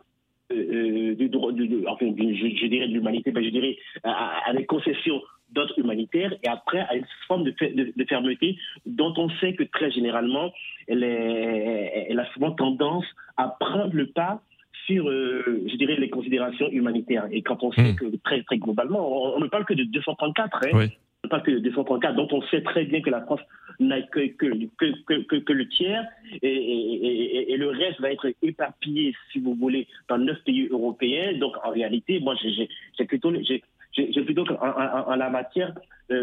du 0.50 1.30
droit, 1.30 1.52
enfin, 1.88 2.08
je, 2.18 2.68
dirais 2.68 2.88
de 2.88 2.94
l'humanité, 2.94 3.32
ben, 3.32 3.44
je 3.44 3.50
dirais 3.50 3.78
à, 4.04 4.52
des 4.54 4.66
concessions 4.66 5.22
d'autres 5.52 5.78
humanitaires 5.80 6.34
et 6.44 6.48
après 6.48 6.80
à 6.80 6.96
une 6.96 7.06
forme 7.28 7.44
de, 7.44 7.54
de, 7.96 8.06
fermeté 8.06 8.58
dont 8.86 9.14
on 9.18 9.30
sait 9.42 9.54
que 9.54 9.64
très 9.64 9.90
généralement 9.90 10.52
elle, 10.88 11.04
est, 11.04 12.08
elle 12.10 12.20
a 12.20 12.32
souvent 12.34 12.52
tendance 12.52 13.06
à 13.38 13.56
prendre 13.60 13.94
le 13.94 14.08
pas 14.08 14.42
sur, 14.86 15.08
euh, 15.08 15.64
je 15.68 15.76
dirais, 15.76 15.96
les 15.96 16.10
considérations 16.10 16.70
humanitaires. 16.70 17.28
Et 17.32 17.42
quand 17.42 17.64
on 17.64 17.72
sait 17.72 17.94
hmm. 17.94 17.96
que 17.96 18.16
très, 18.24 18.42
très 18.44 18.58
globalement, 18.58 19.36
on, 19.36 19.40
ne 19.40 19.48
parle 19.48 19.66
que 19.66 19.74
de 19.74 19.84
234, 19.84 20.58
hein, 20.64 20.70
oui. 20.74 20.86
on 21.24 21.28
ne 21.28 21.30
parle 21.30 21.44
que 21.44 21.52
de 21.52 21.60
234, 21.60 22.16
donc 22.16 22.34
on 22.34 22.42
sait 22.44 22.62
très 22.62 22.86
bien 22.86 23.02
que 23.02 23.10
la 23.10 23.22
France 23.22 23.42
que, 23.80 24.28
que, 24.28 25.26
que, 25.26 25.36
que, 25.38 25.54
le 25.54 25.68
tiers 25.70 26.06
et, 26.42 27.54
et, 27.54 27.58
le 27.58 27.70
reste 27.70 28.02
va 28.02 28.12
être 28.12 28.32
éparpillé, 28.42 29.16
si 29.32 29.40
vous 29.40 29.56
voulez, 29.56 29.88
dans 30.10 30.18
neuf 30.18 30.38
pays 30.44 30.68
européens. 30.70 31.34
Donc 31.38 31.56
en 31.64 31.72
réalité, 31.72 32.20
moi, 32.20 32.36
j'ai 32.42 33.06
plutôt, 33.06 33.34
j'ai 33.44 34.24
plutôt 34.24 34.46
en, 34.62 35.16
la 35.16 35.30
matière, 35.30 35.74
euh, 36.12 36.16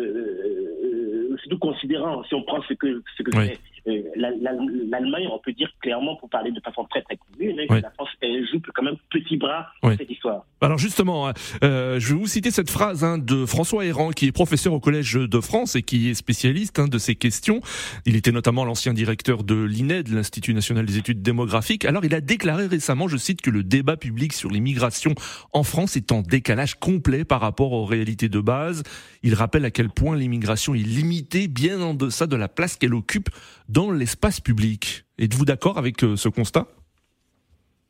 euh, 1.33 1.37
surtout 1.39 1.59
considérant, 1.59 2.23
si 2.25 2.35
on 2.35 2.43
prend 2.43 2.63
ce 2.63 2.75
que, 2.75 3.03
ce 3.17 3.23
que 3.23 3.31
c'est 3.33 3.59
euh, 3.89 4.03
l'Allemagne, 4.17 5.29
on 5.33 5.39
peut 5.39 5.53
dire 5.53 5.71
clairement, 5.81 6.17
pour 6.17 6.29
parler 6.29 6.51
de 6.51 6.61
façon 6.61 6.85
très 6.85 7.03
très 7.03 7.17
commune, 7.17 7.59
hein, 7.61 7.67
que 7.69 7.83
la 7.83 7.91
France 7.91 8.09
joue 8.53 8.61
quand 8.75 8.83
même 8.83 8.97
petit 9.11 9.37
bras 9.37 9.67
dans 9.83 9.97
cette 9.97 10.11
histoire. 10.11 10.45
Alors 10.61 10.79
justement, 10.79 11.29
hein, 11.29 11.35
euh, 11.63 11.99
je 11.99 12.15
vais 12.15 12.21
vous 12.21 12.27
citer 12.27 12.51
cette 12.51 12.71
phrase 12.71 13.05
hein, 13.05 13.19
de 13.19 13.47
François 13.47 13.85
Héran, 13.85 14.11
qui 14.11 14.27
est 14.27 14.33
professeur 14.33 14.73
au 14.73 14.81
Collège 14.81 15.15
de 15.15 15.41
France 15.41 15.77
et 15.77 15.83
qui 15.83 16.11
est 16.11 16.15
spécialiste 16.15 16.77
de 16.81 16.99
ces 16.99 17.15
questions. 17.15 17.61
Il 18.05 18.17
était 18.17 18.33
notamment 18.33 18.65
l'ancien 18.65 18.93
directeur 18.93 19.45
de 19.45 19.55
l'INED, 19.55 20.09
l'Institut 20.09 20.53
national 20.53 20.85
des 20.85 20.99
études 20.99 21.23
démographiques. 21.23 21.85
Alors 21.85 22.05
il 22.05 22.15
a 22.15 22.21
déclaré 22.21 22.67
récemment, 22.67 23.09
je 23.09 23.17
cite, 23.17 23.41
que 23.41 23.51
le 23.51 23.63
débat 23.63 23.97
public 23.97 24.33
sur 24.33 24.51
l'immigration 24.51 25.15
en 25.53 25.63
France 25.63 25.97
est 25.97 26.13
en 26.13 26.23
décalage 26.23 26.75
complet 26.75 27.25
par 27.25 27.41
rapport 27.41 27.73
aux 27.73 27.85
réalités 27.85 28.29
de 28.29 28.41
base. 28.41 28.83
Il 29.23 29.35
rappelle 29.35 29.65
à 29.65 29.71
quel 29.71 29.89
point 29.89 30.17
l'immigration 30.17 30.75
est 30.75 30.79
limitée 30.79 31.49
bien 31.49 31.81
en 31.81 31.95
deçà 31.95 32.27
de 32.27 32.37
la 32.37 32.49
place 32.49 32.77
qu'elle 32.77 32.95
occupe 32.95 33.31
dans 33.77 33.91
l'espace 33.91 34.41
public. 34.41 35.05
Êtes-vous 35.19 35.45
d'accord 35.45 35.77
avec 35.77 36.03
euh, 36.03 36.17
ce 36.17 36.31
constat? 36.31 36.67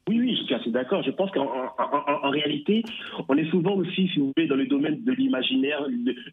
Oui, 0.09 0.19
oui, 0.19 0.37
je 0.37 0.43
suis 0.43 0.55
assez 0.55 0.71
d'accord. 0.71 1.00
Je 1.05 1.12
pense 1.12 1.31
qu'en 1.31 1.47
en, 1.47 2.31
réalité, 2.31 2.83
on 3.28 3.37
est 3.37 3.49
souvent 3.50 3.75
aussi, 3.76 4.09
si 4.09 4.19
vous 4.19 4.33
voulez, 4.37 4.49
dans 4.49 4.57
le 4.57 4.66
domaine 4.66 5.05
de 5.05 5.12
l'imaginaire, 5.12 5.87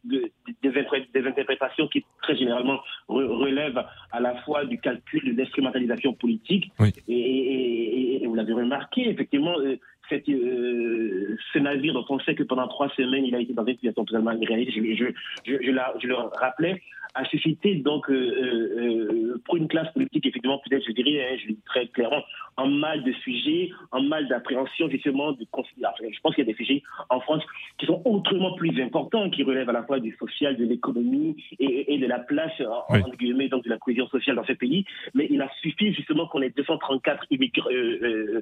de, 0.05 0.31
des, 0.63 1.27
interprétations 1.27 1.87
qui 1.87 2.03
très 2.23 2.35
généralement 2.35 2.79
relèvent 3.07 3.83
à 4.11 4.19
la 4.19 4.35
fois 4.41 4.65
du 4.65 4.79
calcul, 4.79 5.23
de 5.23 5.39
l'instrumentalisation 5.39 6.13
politique. 6.13 6.71
Et, 7.07 8.23
vous 8.25 8.35
l'avez 8.35 8.53
remarqué, 8.53 9.07
effectivement, 9.07 9.55
euh, 9.59 9.75
cette, 10.09 10.27
euh, 10.29 11.37
ce 11.53 11.59
navire 11.59 11.93
dont 11.93 12.05
on 12.09 12.19
sait 12.21 12.33
que 12.33 12.41
pendant 12.41 12.67
trois 12.67 12.89
semaines, 12.97 13.25
il 13.25 13.35
a 13.35 13.39
été 13.39 13.53
dans 13.53 13.65
une 13.65 13.75
situation 13.75 14.03
totalement 14.03 14.31
irréaliste, 14.31 14.71
je, 14.75 14.81
je, 14.81 15.05
je, 15.45 15.53
je, 15.61 15.71
je 16.01 16.07
le 16.07 16.15
rappelais, 16.15 16.81
a 17.15 17.25
suscité 17.25 17.75
donc 17.75 18.09
euh, 18.09 18.13
euh, 18.13 19.41
pour 19.45 19.57
une 19.57 19.67
classe 19.67 19.91
politique 19.93 20.25
effectivement 20.25 20.59
peut-être 20.65 20.83
je 20.87 20.93
dirais 20.93 21.21
hein, 21.21 21.37
je 21.41 21.53
dis 21.53 21.59
très 21.65 21.87
clairement 21.87 22.23
un 22.57 22.67
mal 22.67 23.03
de 23.03 23.11
sujets, 23.23 23.71
un 23.91 24.01
mal 24.01 24.27
d'appréhension 24.27 24.89
justement 24.89 25.31
de 25.31 25.43
je 25.43 26.19
pense 26.21 26.35
qu'il 26.35 26.45
y 26.45 26.49
a 26.49 26.51
des 26.51 26.57
sujets 26.57 26.83
en 27.09 27.19
France 27.19 27.43
qui 27.77 27.85
sont 27.85 28.01
autrement 28.05 28.53
plus 28.55 28.81
importants 28.81 29.29
qui 29.29 29.43
relèvent 29.43 29.69
à 29.69 29.73
la 29.73 29.83
fois 29.83 29.99
du 29.99 30.15
social 30.17 30.55
de 30.57 30.65
l'économie 30.65 31.35
et, 31.59 31.93
et, 31.93 31.97
de 31.97 32.05
la 32.05 32.19
place 32.19 32.51
en, 32.89 32.99
guillemets 33.17 33.49
donc 33.49 33.63
de 33.63 33.69
la 33.69 33.77
cohésion 33.77 34.07
sociale 34.07 34.35
dans 34.35 34.45
ce 34.45 34.53
pays. 34.53 34.85
Mais 35.13 35.27
il 35.29 35.41
a 35.41 35.49
suffi 35.61 35.93
justement 35.93 36.27
qu'on 36.27 36.41
ait 36.41 36.49
234 36.49 37.25
immigrants 37.31 37.69
euh, 37.71 38.41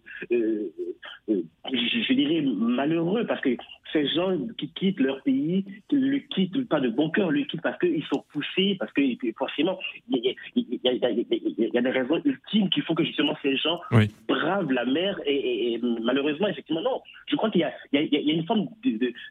je, 1.74 2.14
dirais 2.14 2.42
malheureux 2.42 3.26
parce 3.26 3.42
que 3.42 3.50
ces 3.94 4.08
gens 4.08 4.38
qui 4.58 4.70
quittent 4.70 5.00
leur 5.00 5.22
pays, 5.24 5.66
qui 5.90 5.96
le 5.96 6.20
quittent 6.20 6.68
pas 6.68 6.80
de 6.80 6.90
bon 6.90 7.10
cœur, 7.10 7.32
le 7.32 7.44
quittent 7.44 7.62
parce 7.62 7.78
qu'ils 7.80 8.04
sont 8.06 8.24
poussés, 8.32 8.61
parce 8.80 8.92
que 8.94 9.02
forcément, 9.38 9.80
il 10.10 10.36
y, 10.54 11.78
a 11.78 11.82
des 11.82 11.90
raisons 11.90 12.22
ultimes 12.24 12.70
qui 12.70 12.82
font 12.82 12.96
que 12.96 13.04
justement 13.04 13.36
ces 13.42 13.58
gens 13.58 13.80
bravent 14.28 14.72
la 14.72 14.86
mer 14.86 15.20
et, 15.26 15.80
malheureusement, 16.02 16.48
effectivement, 16.48 16.82
non. 16.82 17.02
Je 17.28 17.36
crois 17.36 17.50
qu'il 17.50 17.62
y, 17.62 17.64
a 17.96 18.34
une 18.34 18.46
forme 18.46 18.68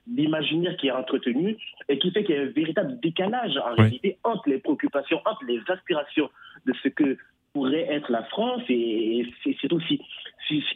d'imaginaire 0.07 0.77
qui 0.77 0.89
est 0.89 0.93
entretenue 0.93 1.57
et 1.89 1.99
qui 1.99 2.11
fait 2.11 2.25
qu'il 2.25 2.35
y 2.35 2.39
a 2.39 2.43
un 2.43 2.47
véritable 2.47 2.99
décalage 3.01 3.57
en 3.57 3.75
réalité 3.75 4.19
entre 4.25 4.49
les 4.49 4.59
préoccupations, 4.59 5.21
entre 5.25 5.45
les 5.47 5.61
aspirations 5.69 6.31
de 6.67 6.73
ce 6.83 6.89
que 6.89 7.17
pourrait 7.53 7.87
être 7.91 8.11
la 8.11 8.23
France 8.25 8.63
et, 8.69 9.27
c'est 9.43 9.57
surtout 9.57 9.81
si, 9.89 10.01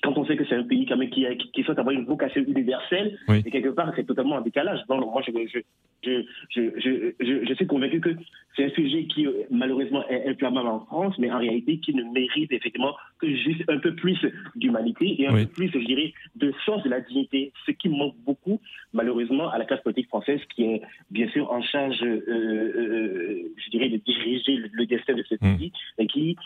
quand 0.02 0.16
on 0.16 0.26
sait 0.26 0.36
que 0.36 0.44
c'est 0.46 0.54
un 0.54 0.64
pays 0.64 0.86
quand 0.86 0.96
même 0.96 1.10
qui, 1.10 1.26
qui, 1.52 1.62
souhaite 1.62 1.78
avoir 1.78 1.94
une 1.94 2.04
vocation 2.04 2.42
universelle 2.46 3.18
et 3.28 3.50
quelque 3.50 3.70
part 3.70 3.92
c'est 3.96 4.04
totalement 4.04 4.36
en 4.36 4.40
décalage. 4.40 4.80
Donc 4.88 5.00
moi 5.00 5.22
je, 5.26 5.32
je, 5.32 5.60
je, 6.04 6.70
je, 6.78 7.14
je, 7.20 7.44
je 7.46 7.54
suis 7.54 7.66
convaincu 7.66 8.00
que 8.00 8.10
c'est 8.56 8.64
un 8.64 8.70
sujet 8.70 9.04
qui 9.04 9.26
malheureusement 9.50 10.06
est 10.08 10.28
inflammable 10.28 10.68
en 10.68 10.80
France, 10.80 11.14
mais 11.18 11.30
en 11.30 11.38
réalité 11.38 11.78
qui 11.78 11.94
ne 11.94 12.04
mérite 12.04 12.52
effectivement 12.52 12.94
que 13.18 13.28
juste 13.34 13.64
un 13.68 13.78
peu 13.78 13.94
plus 13.94 14.18
d'humanité 14.54 15.20
et 15.20 15.26
un 15.26 15.34
peu 15.34 15.46
plus, 15.46 15.70
je 15.72 15.78
dirais, 15.78 16.12
de 16.36 16.52
sens 16.64 16.82
de 16.82 16.90
la 16.90 17.00
dignité, 17.00 17.52
ce 17.66 17.72
qui 17.72 17.88
manque 17.88 18.16
beaucoup 18.24 18.60
malheureusement 18.92 19.50
à 19.50 19.58
la 19.58 19.64
classe 19.64 19.82
politique 19.82 20.08
française 20.08 20.40
qui 20.54 20.64
est 20.64 20.82
bien 21.10 21.28
sûr 21.28 21.50
en 21.50 21.62
charge, 21.62 22.02
euh, 22.02 22.22
euh, 22.28 23.52
je 23.56 23.70
dirais, 23.70 23.88
de 23.88 23.96
diriger 23.96 24.56
le, 24.72 24.86
destin 24.86 25.14
de 25.14 25.24
ce 25.28 25.34
mmh. 25.34 25.56
pays 25.56 25.72
et 25.98 26.06
qui 26.06 26.36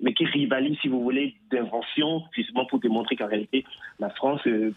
mais 0.00 0.14
qui 0.14 0.24
rivalise, 0.24 0.76
si 0.80 0.88
vous 0.88 1.02
voulez, 1.02 1.34
d'invention, 1.50 2.22
justement 2.34 2.66
pour 2.66 2.80
démontrer 2.80 3.16
qu'en 3.16 3.26
réalité, 3.26 3.64
la 3.98 4.10
France, 4.10 4.40
euh, 4.46 4.72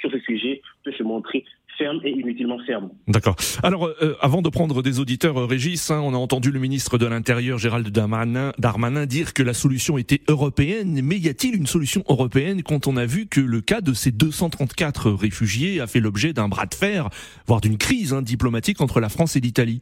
sur 0.00 0.10
ce 0.10 0.18
sujet, 0.20 0.62
peut 0.84 0.92
se 0.92 1.02
montrer 1.02 1.44
ferme 1.76 2.00
et 2.04 2.10
inutilement 2.10 2.58
ferme. 2.66 2.90
D'accord. 3.06 3.36
Alors, 3.62 3.86
euh, 3.86 4.14
avant 4.20 4.42
de 4.42 4.48
prendre 4.48 4.82
des 4.82 4.98
auditeurs, 5.00 5.36
euh, 5.38 5.46
Régis, 5.46 5.90
hein, 5.90 6.00
on 6.02 6.14
a 6.14 6.16
entendu 6.16 6.50
le 6.50 6.58
ministre 6.58 6.98
de 6.98 7.06
l'Intérieur, 7.06 7.58
Gérald 7.58 7.88
Darmanin, 7.88 8.52
Darmanin, 8.58 9.06
dire 9.06 9.34
que 9.34 9.42
la 9.42 9.54
solution 9.54 9.98
était 9.98 10.22
européenne. 10.28 11.00
Mais 11.02 11.16
y 11.16 11.28
a-t-il 11.28 11.54
une 11.54 11.66
solution 11.66 12.02
européenne 12.08 12.62
quand 12.62 12.86
on 12.86 12.96
a 12.96 13.06
vu 13.06 13.26
que 13.26 13.40
le 13.40 13.60
cas 13.60 13.80
de 13.80 13.92
ces 13.92 14.10
234 14.10 15.10
réfugiés 15.10 15.80
a 15.80 15.86
fait 15.86 16.00
l'objet 16.00 16.32
d'un 16.32 16.48
bras 16.48 16.66
de 16.66 16.74
fer, 16.74 17.08
voire 17.46 17.60
d'une 17.60 17.78
crise 17.78 18.12
hein, 18.12 18.22
diplomatique 18.22 18.80
entre 18.80 19.00
la 19.00 19.08
France 19.08 19.36
et 19.36 19.40
l'Italie? 19.40 19.80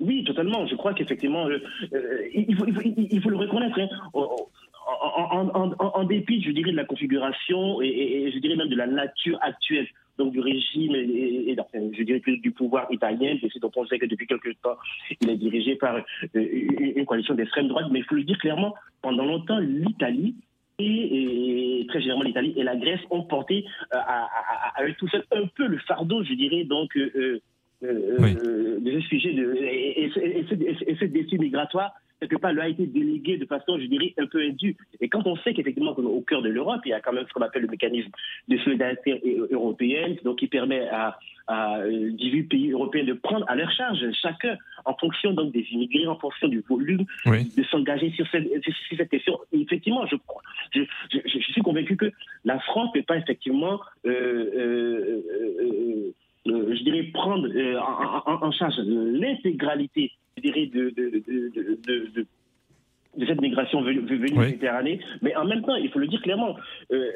Oui, 0.00 0.24
totalement. 0.24 0.66
Je 0.66 0.74
crois 0.76 0.94
qu'effectivement, 0.94 1.46
euh, 1.46 1.58
euh, 1.92 2.28
il, 2.34 2.56
faut, 2.56 2.64
le 3.30 3.36
reconnaître. 3.36 3.78
Hein. 3.78 3.88
En, 4.14 6.04
dépit, 6.04 6.42
je 6.42 6.50
dirais, 6.50 6.72
de 6.72 6.76
la 6.76 6.84
configuration 6.84 7.80
et, 7.82 8.30
je 8.34 8.38
dirais 8.38 8.56
même 8.56 8.68
de 8.68 8.76
la 8.76 8.86
nature 8.86 9.38
actuelle 9.42 9.86
donc 10.18 10.32
du 10.32 10.40
régime 10.40 10.94
et, 10.94 11.56
je 11.96 12.02
dirais 12.02 12.20
plus 12.20 12.38
du 12.38 12.50
pouvoir 12.50 12.86
italien, 12.90 13.38
c'est 13.40 13.58
dont 13.60 13.70
on 13.76 13.86
sait 13.86 13.98
que 13.98 14.04
depuis 14.04 14.26
quelques 14.26 14.60
temps, 14.60 14.76
il 15.22 15.30
est 15.30 15.36
dirigé 15.36 15.76
par 15.76 15.96
euh, 15.96 16.02
une 16.34 17.06
coalition 17.06 17.34
d'extrême 17.34 17.68
droite. 17.68 17.86
Mais 17.90 18.00
il 18.00 18.04
faut 18.04 18.16
le 18.16 18.24
dire 18.24 18.38
clairement, 18.38 18.74
pendant 19.00 19.24
longtemps, 19.24 19.58
l'Italie 19.58 20.34
et, 20.78 21.86
très 21.88 22.00
généralement 22.00 22.24
l'Italie 22.24 22.52
et 22.56 22.62
la 22.62 22.76
Grèce 22.76 23.00
ont 23.10 23.22
porté 23.22 23.64
à, 23.92 24.28
eux 24.82 24.94
tout 24.98 25.08
seul 25.08 25.24
un 25.32 25.46
peu 25.46 25.66
le 25.66 25.78
fardeau, 25.78 26.22
je 26.24 26.34
dirais, 26.34 26.64
donc 26.64 26.96
euh, 26.96 27.40
euh, 27.82 28.78
de 28.80 29.00
ce 29.00 29.06
sujet 29.06 29.32
de, 29.32 29.54
et, 29.56 30.10
ce, 30.98 31.04
défi 31.06 31.38
migratoire 31.38 31.92
quelque 32.20 32.36
part, 32.36 32.52
lui 32.52 32.60
a 32.60 32.68
été 32.68 32.86
délégué 32.86 33.38
de 33.38 33.46
façon, 33.46 33.78
je 33.78 33.86
dirais, 33.86 34.12
un 34.18 34.26
peu 34.26 34.42
indue. 34.42 34.76
Et 35.00 35.08
quand 35.08 35.26
on 35.26 35.36
sait 35.36 35.54
qu'effectivement, 35.54 35.92
au 35.92 36.20
cœur 36.20 36.42
de 36.42 36.50
l'Europe, 36.50 36.82
il 36.84 36.90
y 36.90 36.92
a 36.92 37.00
quand 37.00 37.12
même 37.12 37.24
ce 37.26 37.32
qu'on 37.32 37.40
appelle 37.40 37.62
le 37.62 37.68
mécanisme 37.68 38.10
de 38.48 38.58
solidarité 38.58 39.22
européenne, 39.50 40.16
donc 40.22 40.38
qui 40.38 40.46
permet 40.46 40.86
à, 40.88 41.18
à 41.46 41.80
18 41.88 42.42
pays 42.44 42.70
européens 42.72 43.04
de 43.04 43.14
prendre 43.14 43.44
à 43.48 43.56
leur 43.56 43.70
charge, 43.72 43.98
chacun, 44.20 44.56
en 44.84 44.94
fonction 44.94 45.32
donc 45.32 45.52
des 45.52 45.66
immigrés, 45.70 46.06
en 46.06 46.16
fonction 46.16 46.48
du 46.48 46.60
volume, 46.68 47.04
de 47.26 47.62
s'engager 47.70 48.10
sur 48.10 48.26
cette, 48.30 48.46
sur 48.62 48.96
cette 48.98 49.08
question. 49.08 49.38
effectivement, 49.52 50.06
je, 50.06 50.16
je, 50.74 50.82
je, 51.12 51.18
je, 51.26 51.52
suis 51.52 51.62
convaincu 51.62 51.96
que 51.96 52.12
la 52.44 52.58
France 52.60 52.90
ne 52.94 53.00
peut 53.00 53.06
pas 53.06 53.16
effectivement 53.16 53.80
euh, 54.06 54.10
euh, 54.10 55.22
euh 55.60 56.12
euh, 56.50 56.74
je 56.74 56.82
dirais, 56.82 57.02
prendre 57.12 57.48
euh, 57.48 57.78
en, 57.78 58.50
charge 58.52 58.78
l'intégralité, 58.78 60.12
je 60.36 60.42
dirais, 60.42 60.66
de, 60.66 60.90
de, 60.90 61.22
de, 62.16 62.26
de 63.16 63.26
cette 63.26 63.40
migration 63.40 63.82
venue 63.82 64.02
de 64.02 64.16
Méditerranée. 64.16 65.00
Mais 65.20 65.34
en 65.34 65.44
même 65.44 65.62
temps, 65.62 65.74
il 65.74 65.90
faut 65.90 65.98
le 65.98 66.06
dire 66.06 66.22
clairement, 66.22 66.56
euh, 66.92 67.10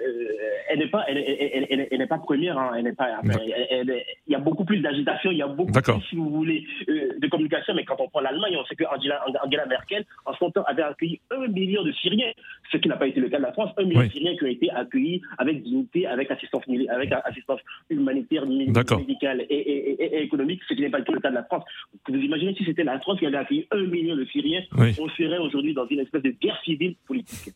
elle 0.69 0.81
n'est 0.81 0.89
pas, 0.89 1.05
elle, 1.07 1.19
elle, 1.19 1.67
elle, 1.71 1.89
elle 1.91 1.99
n'est 1.99 2.07
pas 2.07 2.19
première. 2.19 2.59
Hein, 2.59 2.73
elle 2.77 2.85
n'est 2.85 2.93
pas. 2.95 3.21
il 3.25 4.03
y 4.27 4.35
a 4.35 4.39
beaucoup 4.39 4.65
plus 4.65 4.81
d'agitation, 4.81 5.31
il 5.31 5.39
y 5.39 5.43
a 5.43 5.47
beaucoup 5.47 5.73
plus, 5.73 6.03
si 6.09 6.17
vous 6.17 6.31
voulez, 6.31 6.65
de 6.89 7.29
communication. 7.29 7.75
Mais 7.75 7.85
quand 7.85 8.01
on 8.01 8.09
prend 8.09 8.21
l'Allemagne, 8.21 8.57
on 8.59 8.65
sait 8.65 8.75
que 8.75 8.85
Angela, 8.85 9.67
Merkel, 9.67 10.05
en 10.27 10.35
son 10.35 10.51
temps, 10.51 10.65
avait 10.67 10.83
accueilli 10.83 11.21
un 11.31 11.47
million 11.49 11.85
de 11.85 11.93
Syriens, 11.93 12.33
ce 12.71 12.79
qui 12.79 12.89
n'a 12.89 12.97
pas 12.97 13.07
été 13.07 13.21
le 13.21 13.29
cas 13.29 13.39
de 13.39 13.43
la 13.43 13.53
France. 13.53 13.71
Un 13.77 13.85
million 13.85 14.03
de 14.03 14.11
Syriens 14.11 14.37
qui 14.37 14.45
ont 14.45 14.49
été 14.49 14.71
accueillis 14.71 15.23
avec 15.39 15.63
dignité, 15.63 16.07
avec 16.07 16.31
assistance, 16.31 16.63
avec 16.89 17.13
assistance 17.25 17.61
humanitaire, 17.91 18.47
médicale 18.47 19.47
et, 19.49 19.55
et, 19.55 20.17
et, 20.17 20.23
économique, 20.23 20.61
ce 20.69 20.75
qui 20.75 20.81
n'est 20.81 20.91
pas 20.91 20.99
le 20.99 21.05
cas 21.21 21.31
de 21.31 21.35
la 21.35 21.45
France. 21.45 21.65
Vous 22.09 22.17
imaginez 22.17 22.55
si 22.55 22.65
c'était 22.65 22.85
la 22.85 22.99
France 23.01 23.19
qui 23.19 23.27
avait 23.27 23.37
accueilli 23.37 23.67
un 23.71 23.87
million 23.87 24.17
de 24.17 24.25
Syriens, 24.27 24.63
on 24.73 25.09
serait 25.11 25.39
aujourd'hui 25.39 25.75
dans 25.75 25.87
une 25.87 26.01
espèce 26.01 26.23
de 26.23 26.31
guerre 26.31 26.61
civile 26.65 26.97
politique. 27.07 27.55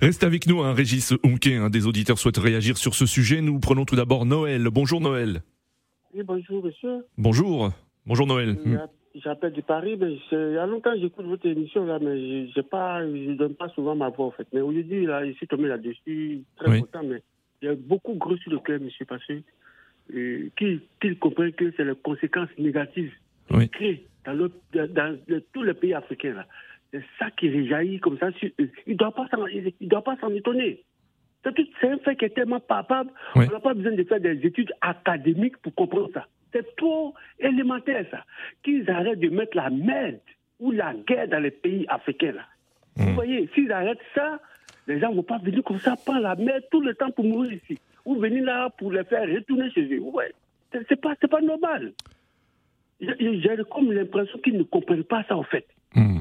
Reste 0.00 0.22
avec 0.22 0.46
nous, 0.46 0.60
un 0.60 0.70
hein, 0.70 0.74
Régis 0.74 1.12
Unke, 1.24 1.48
un 1.48 1.70
des 1.70 1.86
auditeurs 1.86 2.18
souhaite 2.18 2.36
réagir 2.36 2.76
sur 2.76 2.94
ce 2.94 3.06
sujet. 3.06 3.40
Nous 3.40 3.58
prenons 3.58 3.84
tout 3.84 3.96
d'abord 3.96 4.26
Noël. 4.26 4.68
Bonjour 4.70 5.00
Noël. 5.00 5.42
Oui, 6.14 6.22
bonjour 6.24 6.64
monsieur. 6.64 7.06
Bonjour. 7.16 7.70
Bonjour 8.06 8.26
Noël. 8.26 8.56
J'appelle 9.22 9.52
de 9.52 9.60
Paris, 9.60 9.96
mais 9.98 10.18
il 10.32 10.52
y 10.52 10.56
a 10.58 10.66
longtemps 10.66 10.92
j'écoute 11.00 11.26
votre 11.26 11.46
émission 11.46 11.84
là, 11.84 11.98
mais 12.00 12.48
je 12.48 12.60
ne 12.60 13.34
donne 13.34 13.54
pas 13.54 13.68
souvent 13.70 13.94
ma 13.96 14.10
voix 14.10 14.26
en 14.26 14.30
fait. 14.30 14.46
Mais 14.52 14.60
aujourd'hui, 14.60 15.06
là, 15.06 15.26
je 15.26 15.32
suis 15.32 15.46
tombé 15.46 15.68
là-dessus, 15.68 16.42
très 16.56 16.80
content, 16.80 17.02
mais 17.02 17.22
il 17.62 17.68
y 17.68 17.70
a 17.70 17.74
beaucoup 17.74 18.14
gros 18.14 18.36
sur 18.36 18.52
le 18.52 18.58
cœur, 18.58 18.80
monsieur 18.80 19.06
Passé, 19.06 19.42
qui, 20.10 20.80
qui 21.00 21.16
comprennent 21.16 21.52
que 21.52 21.72
c'est 21.76 21.84
les 21.84 21.94
conséquences 21.96 22.50
négatives 22.58 23.12
oui. 23.50 23.68
créées 23.68 24.06
dans, 24.24 24.36
dans, 24.72 25.18
tous 25.52 25.62
les 25.62 25.74
pays 25.74 25.94
africains 25.94 26.34
là. 26.34 26.46
C'est 26.90 27.04
ça 27.18 27.30
qui 27.32 27.50
réjaillit 27.50 28.00
comme 28.00 28.18
ça. 28.18 28.30
Il 28.40 28.70
ne 28.86 28.94
doit 28.94 29.12
pas 29.12 30.16
s'en 30.16 30.30
étonner. 30.30 30.84
C'est 31.44 31.88
un 31.88 31.98
fait 31.98 32.16
qui 32.16 32.24
est 32.24 32.30
tellement 32.30 32.60
palpable. 32.60 33.10
On 33.34 33.40
n'a 33.40 33.60
pas 33.60 33.74
besoin 33.74 33.92
de 33.92 34.02
faire 34.04 34.20
des 34.20 34.40
études 34.46 34.72
académiques 34.80 35.58
pour 35.58 35.74
comprendre 35.74 36.10
ça. 36.14 36.26
C'est 36.52 36.76
trop 36.76 37.14
élémentaire, 37.38 38.04
ça. 38.10 38.24
Qu'ils 38.62 38.88
arrêtent 38.90 39.20
de 39.20 39.28
mettre 39.28 39.56
la 39.56 39.70
merde 39.70 40.20
ou 40.60 40.70
la 40.70 40.94
guerre 40.94 41.28
dans 41.28 41.40
les 41.40 41.50
pays 41.50 41.86
africains, 41.88 42.32
là. 42.32 42.46
Vous 42.96 43.10
hmm. 43.10 43.14
voyez, 43.14 43.48
s'ils 43.54 43.70
arrêtent 43.70 43.98
ça, 44.14 44.40
les 44.88 44.98
gens 44.98 45.10
ne 45.10 45.16
vont 45.16 45.22
pas 45.22 45.38
venir 45.38 45.62
comme 45.62 45.78
ça, 45.78 45.94
prendre 45.96 46.20
la 46.20 46.34
merde 46.34 46.64
tout 46.70 46.80
le 46.80 46.94
temps 46.94 47.10
pour 47.10 47.24
mourir 47.24 47.52
ici. 47.52 47.78
Ou 48.04 48.16
venir 48.16 48.44
là 48.44 48.70
pour 48.70 48.90
les 48.90 49.04
faire 49.04 49.22
retourner 49.22 49.70
chez 49.70 49.84
eux. 49.94 50.00
Ouais. 50.00 50.32
C'est 50.72 51.00
pas, 51.00 51.14
pas 51.14 51.40
normal. 51.40 51.92
J'ai 53.00 53.56
comme 53.70 53.92
l'impression 53.92 54.38
qu'ils 54.40 54.58
ne 54.58 54.64
comprennent 54.64 55.04
pas 55.04 55.22
ça, 55.28 55.36
en 55.36 55.44
fait. 55.44 55.66
Hmm. 55.94 56.18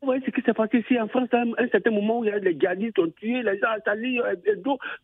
Vous 0.00 0.06
voyez 0.06 0.22
ce 0.24 0.30
qui 0.30 0.42
s'est 0.42 0.52
passé 0.52 0.78
ici 0.78 1.00
en 1.00 1.08
France, 1.08 1.28
à 1.32 1.42
un 1.42 1.68
certain 1.68 1.90
moment 1.90 2.20
où 2.20 2.24
il 2.24 2.30
y 2.30 2.32
a 2.32 2.38
les 2.38 2.58
djihadistes 2.58 2.98
ont 2.98 3.10
tué, 3.10 3.42
les 3.42 3.58
gens 3.58 3.70
assaillis, 3.70 4.20
euh, 4.20 4.34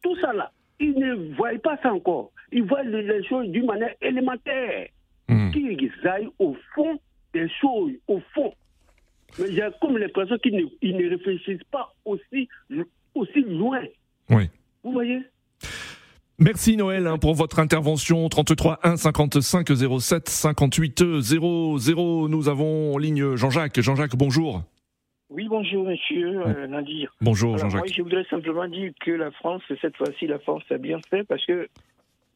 tout 0.03 0.17
ça 0.21 0.33
là. 0.33 0.53
Ils 0.81 0.95
ne 0.99 1.35
voient 1.37 1.59
pas 1.63 1.79
ça 1.83 1.93
encore. 1.93 2.31
Ils 2.53 2.65
voient 2.65 2.83
les 2.83 3.25
choses 3.25 3.49
d'une 3.49 3.67
manière 3.67 3.95
élémentaire. 4.01 4.89
Mmh. 5.29 5.51
Qu'ils 5.53 5.91
aillent 6.05 6.29
au 6.39 6.57
fond 6.75 6.99
des 7.33 7.49
choses, 7.61 7.93
au 8.09 8.21
fond. 8.35 8.53
Mais 9.39 9.53
j'ai 9.53 9.67
comme 9.81 9.99
l'impression 9.99 10.37
qu'ils 10.39 10.55
ne, 10.55 10.93
ne, 10.93 11.11
réfléchissent 11.11 11.65
pas 11.71 11.93
aussi, 12.05 12.49
aussi 13.15 13.41
loin. 13.41 13.83
Oui. 14.31 14.49
Vous 14.83 14.93
voyez? 14.93 15.21
Merci 16.39 16.77
Noël 16.77 17.07
hein, 17.07 17.17
pour 17.17 17.35
votre 17.35 17.61
intervention 17.61 18.29
33 18.29 18.81
1 18.83 18.97
55 18.97 19.69
07 20.01 20.29
58 20.29 21.21
00. 21.21 22.29
Nous 22.29 22.49
avons 22.49 22.95
en 22.95 22.99
ligne 22.99 23.37
Jean-Jacques. 23.37 23.81
Jean-Jacques, 23.81 24.17
bonjour. 24.17 24.63
Oui, 25.35 25.49
bonjour, 25.49 25.85
monsieur 25.85 26.47
euh, 26.47 26.69
Nadir. 26.69 27.13
Bonjour, 27.21 27.59
Jean-Jacques. 27.59 27.93
je 27.93 28.03
voudrais 28.03 28.25
simplement 28.31 28.69
dire 28.69 28.93
que 29.01 29.11
la 29.11 29.33
France, 29.33 29.63
cette 29.81 29.97
fois-ci, 29.97 30.29
la 30.29 30.39
France 30.39 30.63
a 30.71 30.79
bien 30.79 31.01
fait 31.11 31.25
parce 31.25 31.45
que 31.45 31.69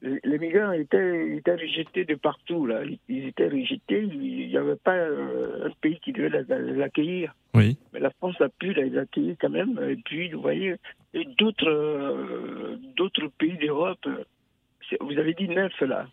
les 0.03 0.39
migrants 0.39 0.73
étaient, 0.73 1.37
étaient 1.37 1.55
rejetés 1.55 2.05
de 2.05 2.17
partout. 2.17 2.67
Là. 2.67 2.81
Ils 3.09 3.29
étaient 3.29 3.47
rejetés. 3.47 4.03
Il 4.03 4.49
n'y 4.49 4.57
avait 4.57 4.75
pas 4.75 4.97
euh, 4.97 5.69
un 5.69 5.71
pays 5.81 6.01
qui 6.01 6.11
devait 6.13 6.43
les 6.43 6.83
accueillir. 6.83 7.33
Oui. 7.55 7.79
Mais 7.93 8.01
la 8.01 8.11
France 8.11 8.41
a 8.41 8.49
pu 8.49 8.73
les 8.73 8.99
accueillir 8.99 9.37
quand 9.41 9.51
même. 9.51 9.79
Et 9.89 9.97
puis, 10.05 10.31
vous 10.33 10.43
voyez, 10.43 10.75
d'autres 11.39 11.71
euh, 11.71 12.81
d'autres 12.97 13.29
pays 13.39 13.59
d'Europe, 13.59 14.09
vous 15.01 15.19
avez 15.19 15.35
dit 15.35 15.49
neuf 15.49 15.81
là. 15.83 16.09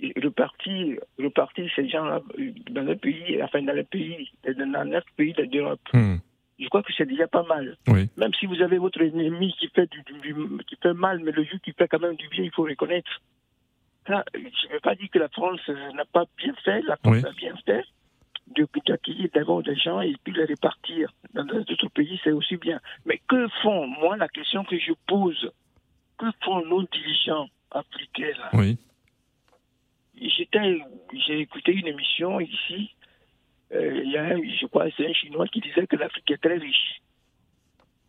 Hmm 0.00 0.12
repartis, 0.22 0.98
repartis 1.18 1.70
ces 1.74 1.88
gens-là 1.88 2.20
dans 2.70 2.82
le 2.82 2.96
pays, 2.96 3.42
enfin 3.42 3.62
dans 3.62 3.72
les 3.72 3.84
pays, 3.84 4.30
dans 4.44 4.84
neuf 4.84 5.04
pays 5.16 5.32
d'Europe. 5.32 5.80
Hmm. 5.92 6.16
Je 6.58 6.68
crois 6.68 6.82
que 6.82 6.92
c'est 6.96 7.06
déjà 7.06 7.28
pas 7.28 7.44
mal. 7.44 7.76
Même 7.86 8.34
si 8.34 8.46
vous 8.46 8.60
avez 8.60 8.78
votre 8.78 9.00
ennemi 9.00 9.54
qui 9.58 9.68
fait, 9.68 9.88
du, 9.90 10.02
qui 10.66 10.76
fait 10.82 10.92
mal, 10.92 11.20
mais 11.20 11.30
le 11.30 11.44
jeu 11.44 11.58
qui 11.62 11.72
fait 11.72 11.86
quand 11.86 12.00
même 12.00 12.16
du 12.16 12.28
bien, 12.28 12.42
il 12.42 12.50
faut 12.50 12.64
reconnaître. 12.64 13.20
Là, 14.08 14.24
je 14.34 14.40
ne 14.40 14.72
veux 14.72 14.80
pas 14.80 14.94
dire 14.96 15.08
que 15.12 15.18
la 15.18 15.28
France 15.28 15.60
n'a 15.68 16.04
pas 16.04 16.24
bien 16.36 16.54
fait, 16.64 16.82
la 16.82 16.96
France 16.96 17.24
a 17.24 17.32
bien 17.32 17.54
fait 17.64 17.84
d'accueillir 18.86 19.28
d'abord 19.34 19.62
des 19.62 19.76
gens 19.76 20.00
et 20.00 20.14
puis 20.24 20.32
les 20.32 20.44
répartir 20.44 21.12
dans 21.34 21.44
d'autres 21.44 21.90
pays, 21.90 22.18
c'est 22.24 22.32
aussi 22.32 22.56
bien. 22.56 22.80
Mais 23.04 23.20
que 23.28 23.46
font, 23.62 23.86
moi, 23.86 24.16
la 24.16 24.28
question 24.28 24.64
que 24.64 24.78
je 24.78 24.92
pose, 25.06 25.50
que 26.16 26.26
font 26.42 26.64
nos 26.64 26.82
dirigeants 26.84 27.48
africains 27.70 28.32
là? 28.38 28.50
Oui 28.54 28.78
j'étais, 30.20 30.78
j'ai 31.26 31.40
écouté 31.40 31.72
une 31.72 31.86
émission 31.86 32.40
ici. 32.40 32.90
Euh, 33.72 34.00
il 34.02 34.10
y 34.10 34.16
a 34.16 34.36
je 34.36 34.66
crois, 34.66 34.86
c'est 34.96 35.06
un 35.06 35.12
Chinois 35.12 35.46
qui 35.48 35.60
disait 35.60 35.86
que 35.86 35.96
l'Afrique 35.96 36.30
est 36.30 36.42
très 36.42 36.56
riche. 36.56 37.00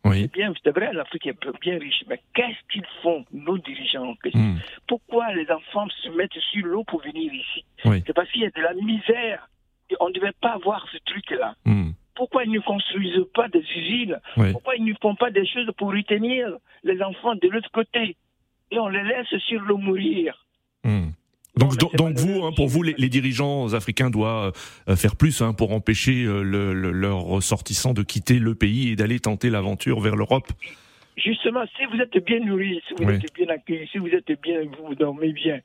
Oui. 0.04 0.22
C'est 0.22 0.32
bien, 0.32 0.52
c'est 0.64 0.74
vrai, 0.74 0.92
l'Afrique 0.94 1.26
est 1.26 1.36
bien 1.60 1.78
riche, 1.78 2.04
mais 2.08 2.20
qu'est-ce 2.34 2.72
qu'ils 2.72 2.86
font, 3.02 3.24
nos 3.32 3.58
dirigeants 3.58 4.14
hmm. 4.32 4.56
Pourquoi 4.86 5.34
les 5.34 5.50
enfants 5.50 5.88
se 6.02 6.08
mettent 6.10 6.38
sur 6.50 6.64
l'eau 6.64 6.84
pour 6.84 7.02
venir 7.02 7.32
ici 7.34 7.64
C'est 7.84 8.14
parce 8.14 8.30
qu'il 8.30 8.40
y 8.40 8.46
a 8.46 8.50
de 8.50 8.62
la 8.62 8.72
misère. 8.74 9.48
Et 9.90 9.96
on 9.98 10.08
ne 10.08 10.14
devait 10.14 10.32
pas 10.40 10.52
avoir 10.52 10.86
ce 10.90 10.98
truc-là. 11.04 11.54
Hmm. 11.66 11.90
Pourquoi 12.14 12.44
ils 12.44 12.52
ne 12.52 12.60
construisent 12.60 13.26
pas 13.34 13.48
des 13.48 13.64
usines 13.76 14.18
Pourquoi 14.52 14.76
ils 14.76 14.84
ne 14.84 14.94
font 15.02 15.16
pas 15.16 15.30
des 15.30 15.46
choses 15.46 15.70
pour 15.76 15.90
retenir 15.90 16.48
les 16.84 17.02
enfants 17.02 17.34
de 17.34 17.48
l'autre 17.48 17.70
côté 17.70 18.16
Et 18.70 18.78
on 18.78 18.88
les 18.88 19.02
laisse 19.02 19.36
sur 19.48 19.60
l'eau 19.60 19.78
mourir. 19.78 20.46
Donc, 21.60 21.76
donc, 21.94 22.16
vous, 22.16 22.44
hein, 22.44 22.52
pour 22.56 22.68
vous, 22.68 22.82
les, 22.82 23.08
dirigeants 23.08 23.74
africains 23.74 24.08
doivent 24.08 24.52
euh, 24.88 24.96
faire 24.96 25.14
plus 25.14 25.42
hein, 25.42 25.52
pour 25.52 25.72
empêcher 25.72 26.24
euh, 26.24 26.42
leurs 26.42 27.20
ressortissants 27.20 27.92
de 27.92 28.02
quitter 28.02 28.38
le 28.38 28.54
pays 28.54 28.90
et 28.90 28.96
d'aller 28.96 29.20
tenter 29.20 29.50
l'aventure 29.50 30.00
vers 30.00 30.16
l'Europe. 30.16 30.48
Justement, 31.16 31.64
si 31.76 31.84
vous 31.84 32.00
êtes 32.00 32.24
bien 32.24 32.40
nourri, 32.40 32.80
si 32.88 32.94
vous 32.94 33.10
êtes 33.10 33.34
bien 33.34 33.48
accueilli, 33.48 33.86
si 33.88 33.98
vous 33.98 34.08
êtes 34.08 34.40
bien, 34.40 34.62
vous 34.82 34.94
dormez 34.94 35.32
bien, 35.32 35.60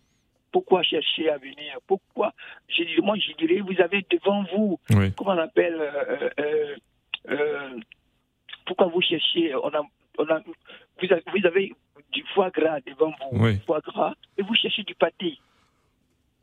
pourquoi 0.51 0.83
chercher 0.83 1.29
à 1.29 1.37
venir? 1.37 1.77
Pourquoi? 1.87 2.33
Moi, 3.01 3.15
je 3.17 3.45
dirais, 3.45 3.61
vous 3.61 3.81
avez 3.81 4.05
devant 4.11 4.43
vous, 4.53 4.79
comment 5.15 5.31
on 5.31 5.37
appelle 5.37 5.77
euh, 7.29 7.79
Pourquoi 8.65 8.87
vous 8.87 9.01
cherchez? 9.01 9.55
On 9.55 9.69
a, 9.69 9.81
on 10.17 10.25
a, 10.25 10.41
vous, 11.01 11.11
avez, 11.11 11.23
vous, 11.33 11.47
avez, 11.47 11.73
du 12.11 12.23
foie 12.33 12.49
gras 12.49 12.79
devant 12.85 13.13
vous, 13.31 13.47
du 13.47 13.59
foie 13.65 13.79
gras, 13.79 14.13
et 14.37 14.41
vous 14.41 14.55
cherchez 14.55 14.83
du 14.83 14.95
pâté 14.95 15.37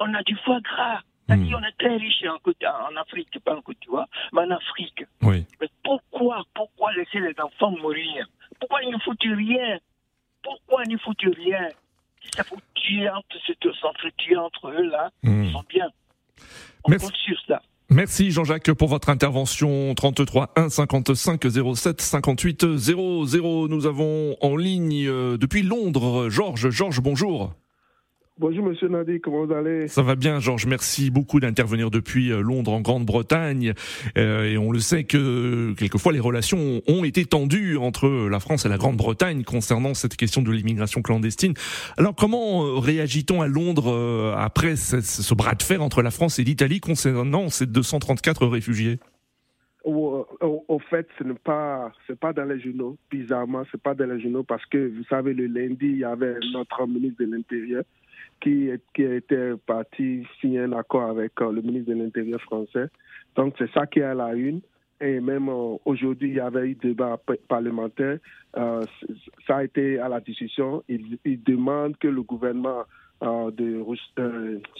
on 0.03 0.15
a 0.15 0.23
du 0.23 0.37
foie 0.45 0.61
gras. 0.61 1.01
Hmm. 1.29 1.55
On 1.55 1.63
est 1.63 1.79
très 1.79 1.97
riche 1.97 2.25
en, 2.25 2.37
en 2.37 2.97
Afrique, 3.01 3.39
pas 3.45 3.57
en 3.57 3.63
Côte 3.63 3.77
d'Ivoire, 3.81 4.09
mais 4.33 4.43
en 4.43 4.51
Afrique. 4.51 5.05
Oui. 5.23 5.47
Mais 5.61 5.69
pourquoi, 5.83 6.43
pourquoi 6.55 6.93
laisser 6.95 7.21
les 7.21 7.35
enfants 7.41 7.71
mourir? 7.71 8.29
Pourquoi 8.59 8.83
ils 8.83 8.91
ne 8.91 8.99
foutent 8.99 9.23
rien? 9.23 9.79
Pourquoi 10.43 10.83
ils 10.85 10.93
ne 10.93 10.99
foutent 10.99 11.37
rien? 11.37 11.69
Si 12.21 12.29
ça 12.37 12.45
faut 12.45 12.59
tuer 12.75 13.09
entre, 13.09 13.37
s'entretuer 13.81 14.37
entre 14.37 14.69
eux, 14.69 14.91
là, 14.91 15.11
hmm. 15.23 15.45
ils 15.45 15.53
sont 15.53 15.65
bien. 15.69 15.89
On 16.85 16.91
Merci. 16.91 17.07
compte 17.07 17.17
sur 17.17 17.41
ça. 17.47 17.63
Merci 17.89 18.31
Jean-Jacques 18.31 18.73
pour 18.73 18.89
votre 18.89 19.11
intervention 19.11 19.95
33 19.95 20.53
1 20.57 20.71
55 20.71 21.43
07 21.75 22.01
58 22.01 22.77
00. 22.77 23.69
Nous 23.69 23.87
avons 23.87 24.37
en 24.41 24.57
ligne 24.57 25.07
euh, 25.07 25.37
depuis 25.37 25.63
Londres 25.63 26.29
Georges. 26.31 26.71
Georges, 26.71 27.01
bonjour. 27.01 27.55
Bonjour 28.43 28.65
Monsieur 28.65 28.89
Nadi, 28.89 29.21
comment 29.21 29.47
vous 29.47 29.53
allez? 29.53 29.87
Ça 29.87 30.03
va 30.03 30.17
bien 30.17 30.41
Georges, 30.41 30.67
merci 30.67 31.13
beaucoup 31.13 31.39
d'intervenir 31.39 31.93
depuis 31.93 32.33
euh, 32.33 32.41
Londres 32.41 32.73
en 32.73 32.81
Grande-Bretagne. 32.81 33.73
Euh, 34.19 34.51
et 34.51 34.59
on 34.59 34.73
le 34.73 34.81
sait 34.81 35.05
que 35.05 35.73
quelquefois 35.75 36.13
les 36.13 36.19
relations 36.19 36.83
ont 36.89 37.05
été 37.05 37.25
tendues 37.25 37.77
entre 37.77 38.09
la 38.29 38.41
France 38.41 38.67
et 38.67 38.69
la 38.69 38.79
Grande-Bretagne 38.79 39.45
concernant 39.45 39.95
cette 39.95 40.17
question 40.17 40.43
de 40.43 40.51
l'immigration 40.51 41.03
clandestine. 41.03 41.55
Alors 41.97 42.17
comment 42.17 42.67
euh, 42.67 42.81
réagit-on 42.81 43.43
à 43.43 43.47
Londres 43.47 44.35
après 44.37 44.75
ce, 44.75 45.35
bras 45.35 45.55
de 45.55 45.63
fer 45.63 45.81
entre 45.81 46.03
la 46.03 46.11
France 46.11 46.41
et 46.41 46.43
l'Italie 46.43 46.81
concernant 46.81 47.49
ces 47.49 47.67
234 47.67 48.49
réfugiés? 48.49 48.99
Au, 49.85 50.27
au, 50.41 50.79
fait, 50.91 51.07
ce 51.17 51.23
n'est 51.23 51.35
pas, 51.35 51.93
c'est 52.09 52.19
pas 52.19 52.33
dans 52.33 52.45
les 52.45 52.61
journaux. 52.61 52.97
Bizarrement, 53.09 53.63
c'est 53.71 53.81
pas 53.81 53.95
dans 53.95 54.07
les 54.07 54.21
journaux 54.21 54.43
parce 54.43 54.67
que 54.67 54.89
vous 54.89 55.05
savez, 55.09 55.33
le 55.33 55.47
lundi, 55.47 55.87
il 55.87 55.99
y 55.99 56.05
avait 56.05 56.35
notre 56.53 56.89
ministre 56.89 57.25
de 57.25 57.31
l'Intérieur 57.31 57.85
qui, 58.43 58.71
qui 58.95 59.03
était 59.03 59.53
parti 59.67 60.27
signer 60.41 60.61
un 60.61 60.73
accord 60.73 61.11
avec 61.11 61.33
euh, 61.41 61.53
le 61.53 61.63
ministre 61.63 61.93
de 61.93 61.99
l'Intérieur 61.99 62.41
français. 62.41 62.89
Donc 63.37 63.55
c'est 63.59 63.71
ça 63.73 63.87
qui 63.87 64.01
est 64.01 64.05
à 64.05 64.15
la 64.15 64.35
une. 64.35 64.61
Et 65.01 65.21
même 65.21 65.49
euh, 65.49 65.77
aujourd'hui, 65.85 66.31
il 66.31 66.35
y 66.35 66.41
avait 66.41 66.71
eu 66.71 66.75
débat 66.75 67.19
parlementaire. 67.49 68.19
Euh, 68.57 68.85
ça 69.47 69.59
a 69.59 69.65
été 69.65 69.99
à 69.99 70.09
la 70.09 70.21
discussion. 70.21 70.83
Il, 70.89 71.19
il 71.25 71.43
demande 71.43 71.97
que 71.99 72.09
le 72.09 72.23
gouvernement 72.23 72.85
de 73.23 73.85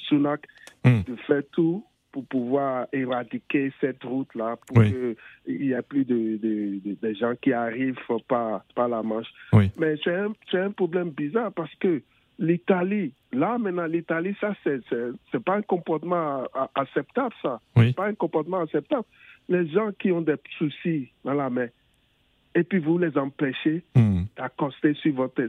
Sunak 0.09 0.41
hmm. 0.85 1.03
de 1.07 1.15
faire 1.29 1.43
tout 1.53 1.85
pour 2.11 2.27
pouvoir 2.27 2.87
éradiquer 2.93 3.73
cette 3.81 4.03
route-là, 4.03 4.57
pour 4.67 4.83
qu'il 4.83 5.17
n'y 5.47 5.71
ait 5.71 5.83
plus 5.83 6.05
de, 6.05 6.39
de, 7.01 7.15
gens 7.15 7.35
qui 7.41 7.53
arrivent 7.53 7.97
par, 8.29 8.65
par 8.75 8.89
la 8.89 9.03
Manche. 9.03 9.33
Mais 9.79 9.95
c'est 10.05 10.15
un, 10.15 10.33
un, 10.55 10.71
problème 10.73 11.11
bizarre 11.11 11.53
parce 11.53 11.75
que 11.77 12.03
l'Italie, 12.39 13.13
là 13.33 13.59
maintenant, 13.59 13.87
l'Italie, 13.87 14.35
ça, 14.41 14.55
c'est, 14.65 14.81
c'est, 14.91 15.45
pas 15.45 15.57
un 15.57 15.63
comportement 15.63 16.45
acceptable, 16.75 17.35
ça. 17.43 17.61
C'est 17.77 17.95
pas 17.95 18.07
un 18.07 18.15
comportement 18.15 18.61
acceptable. 18.61 19.05
Les 19.49 19.69
gens 19.69 19.91
qui 19.99 20.13
ont 20.13 20.21
des 20.21 20.37
soucis 20.59 21.11
dans 21.25 21.35
la 21.35 21.51
main, 21.51 21.69
et 22.55 22.65
puis 22.65 22.79
vous 22.79 22.99
les 22.99 23.17
empêchez 23.17 23.83
mmh. 23.95 24.25
d'accoster 24.37 24.95
sur 24.95 25.15
votre... 25.15 25.43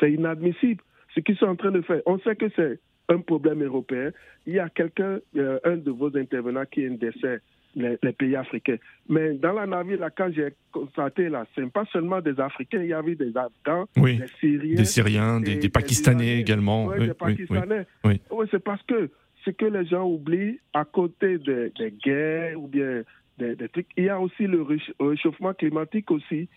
C'est 0.00 0.12
inadmissible. 0.12 0.82
Ce 1.14 1.20
qu'ils 1.20 1.36
sont 1.36 1.46
en 1.46 1.56
train 1.56 1.70
de 1.70 1.80
faire, 1.80 2.02
on 2.06 2.18
sait 2.18 2.36
que 2.36 2.46
c'est 2.54 2.78
un 3.08 3.20
problème 3.20 3.62
européen. 3.62 4.10
Il 4.46 4.54
y 4.54 4.58
a 4.58 4.68
quelqu'un, 4.68 5.18
euh, 5.36 5.58
un 5.64 5.76
de 5.76 5.90
vos 5.90 6.14
intervenants 6.16 6.66
qui 6.70 6.82
est 6.82 6.88
un 6.88 6.94
décès 6.94 7.40
les, 7.74 7.96
pays 8.12 8.36
africains. 8.36 8.76
Mais 9.08 9.34
dans 9.34 9.52
la 9.52 9.66
navire, 9.66 10.00
là, 10.00 10.10
quand 10.10 10.30
j'ai 10.34 10.54
constaté, 10.72 11.28
là, 11.28 11.46
ce 11.54 11.60
n'est 11.60 11.70
pas 11.70 11.84
seulement 11.92 12.20
des 12.20 12.38
Africains, 12.40 12.82
il 12.82 12.88
y 12.88 12.92
avait 12.92 13.14
des 13.14 13.32
Afghans, 13.36 13.86
des 13.96 14.26
Syriens. 14.40 14.76
Des 14.76 14.84
Syriens, 14.84 15.40
des, 15.40 15.68
Pakistanais 15.68 16.40
également. 16.40 16.86
Oui, 16.86 17.06
des 17.06 17.14
Pakistanais. 17.14 17.86
Oui, 18.04 18.20
c'est 18.50 18.62
parce 18.62 18.82
que 18.82 19.10
ce 19.44 19.50
que 19.50 19.66
les 19.66 19.86
gens 19.86 20.04
oublient, 20.04 20.58
à 20.74 20.84
côté 20.84 21.38
des, 21.38 21.72
guerres 22.04 22.60
ou 22.60 22.66
bien 22.66 23.02
des, 23.38 23.56
trucs, 23.68 23.86
il 23.96 24.04
y 24.04 24.08
a 24.08 24.20
aussi 24.20 24.46
le 24.46 24.66
réchauffement 25.00 25.54
climatique 25.54 26.10
aussi. 26.10 26.48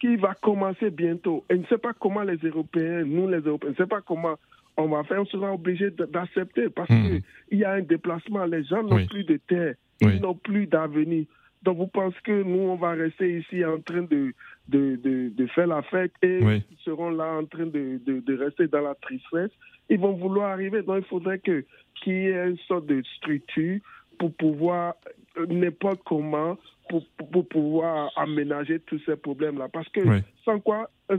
Qui 0.00 0.16
va 0.16 0.34
commencer 0.34 0.90
bientôt. 0.90 1.44
Et 1.48 1.54
je 1.54 1.60
ne 1.60 1.66
sais 1.66 1.78
pas 1.78 1.92
comment 1.92 2.22
les 2.22 2.36
Européens, 2.38 3.04
nous 3.06 3.28
les 3.28 3.38
Européens, 3.38 3.72
je 3.76 3.82
ne 3.82 3.86
sais 3.86 3.88
pas 3.88 4.00
comment 4.00 4.36
on 4.76 4.88
va 4.88 5.04
faire, 5.04 5.20
on 5.20 5.26
sera 5.26 5.52
obligé 5.52 5.90
d'accepter 5.90 6.70
parce 6.70 6.90
hmm. 6.90 7.20
qu'il 7.48 7.58
y 7.58 7.64
a 7.64 7.72
un 7.72 7.82
déplacement. 7.82 8.44
Les 8.46 8.64
gens 8.64 8.82
n'ont 8.82 9.06
plus 9.06 9.24
de 9.24 9.38
terre. 9.46 9.74
Ils 10.10 10.20
n'ont 10.20 10.34
plus 10.34 10.66
d'avenir. 10.66 11.24
Donc 11.62 11.76
vous 11.76 11.86
pensez 11.86 12.16
que 12.24 12.42
nous, 12.42 12.58
on 12.58 12.76
va 12.76 12.90
rester 12.92 13.38
ici 13.38 13.64
en 13.64 13.80
train 13.80 14.02
de, 14.02 14.34
de, 14.68 14.96
de, 14.96 15.46
faire 15.48 15.68
la 15.68 15.82
fête 15.82 16.12
et 16.22 16.40
ils 16.40 16.84
seront 16.84 17.10
là 17.10 17.38
en 17.38 17.44
train 17.46 17.66
de, 17.66 18.00
de, 18.04 18.36
rester 18.36 18.66
dans 18.66 18.80
la 18.80 18.94
tristesse? 18.96 19.52
Ils 19.88 20.00
vont 20.00 20.14
vouloir 20.14 20.50
arriver. 20.50 20.82
Donc 20.82 20.98
il 20.98 21.08
faudrait 21.08 21.38
que 21.38 21.64
qu'il 22.02 22.14
y 22.14 22.26
ait 22.26 22.48
une 22.48 22.58
sorte 22.66 22.86
de 22.86 23.02
structure 23.16 23.78
pour 24.18 24.32
pouvoir 24.34 24.94
euh, 25.38 25.46
n'importe 25.46 26.00
comment 26.04 26.58
pour, 26.92 27.28
pour, 27.30 27.48
pouvoir 27.48 28.10
aménager 28.16 28.80
tous 28.80 29.00
ces 29.06 29.16
problèmes-là. 29.16 29.68
Parce 29.72 29.88
que 29.88 30.00
sans 30.44 30.60
quoi, 30.60 30.90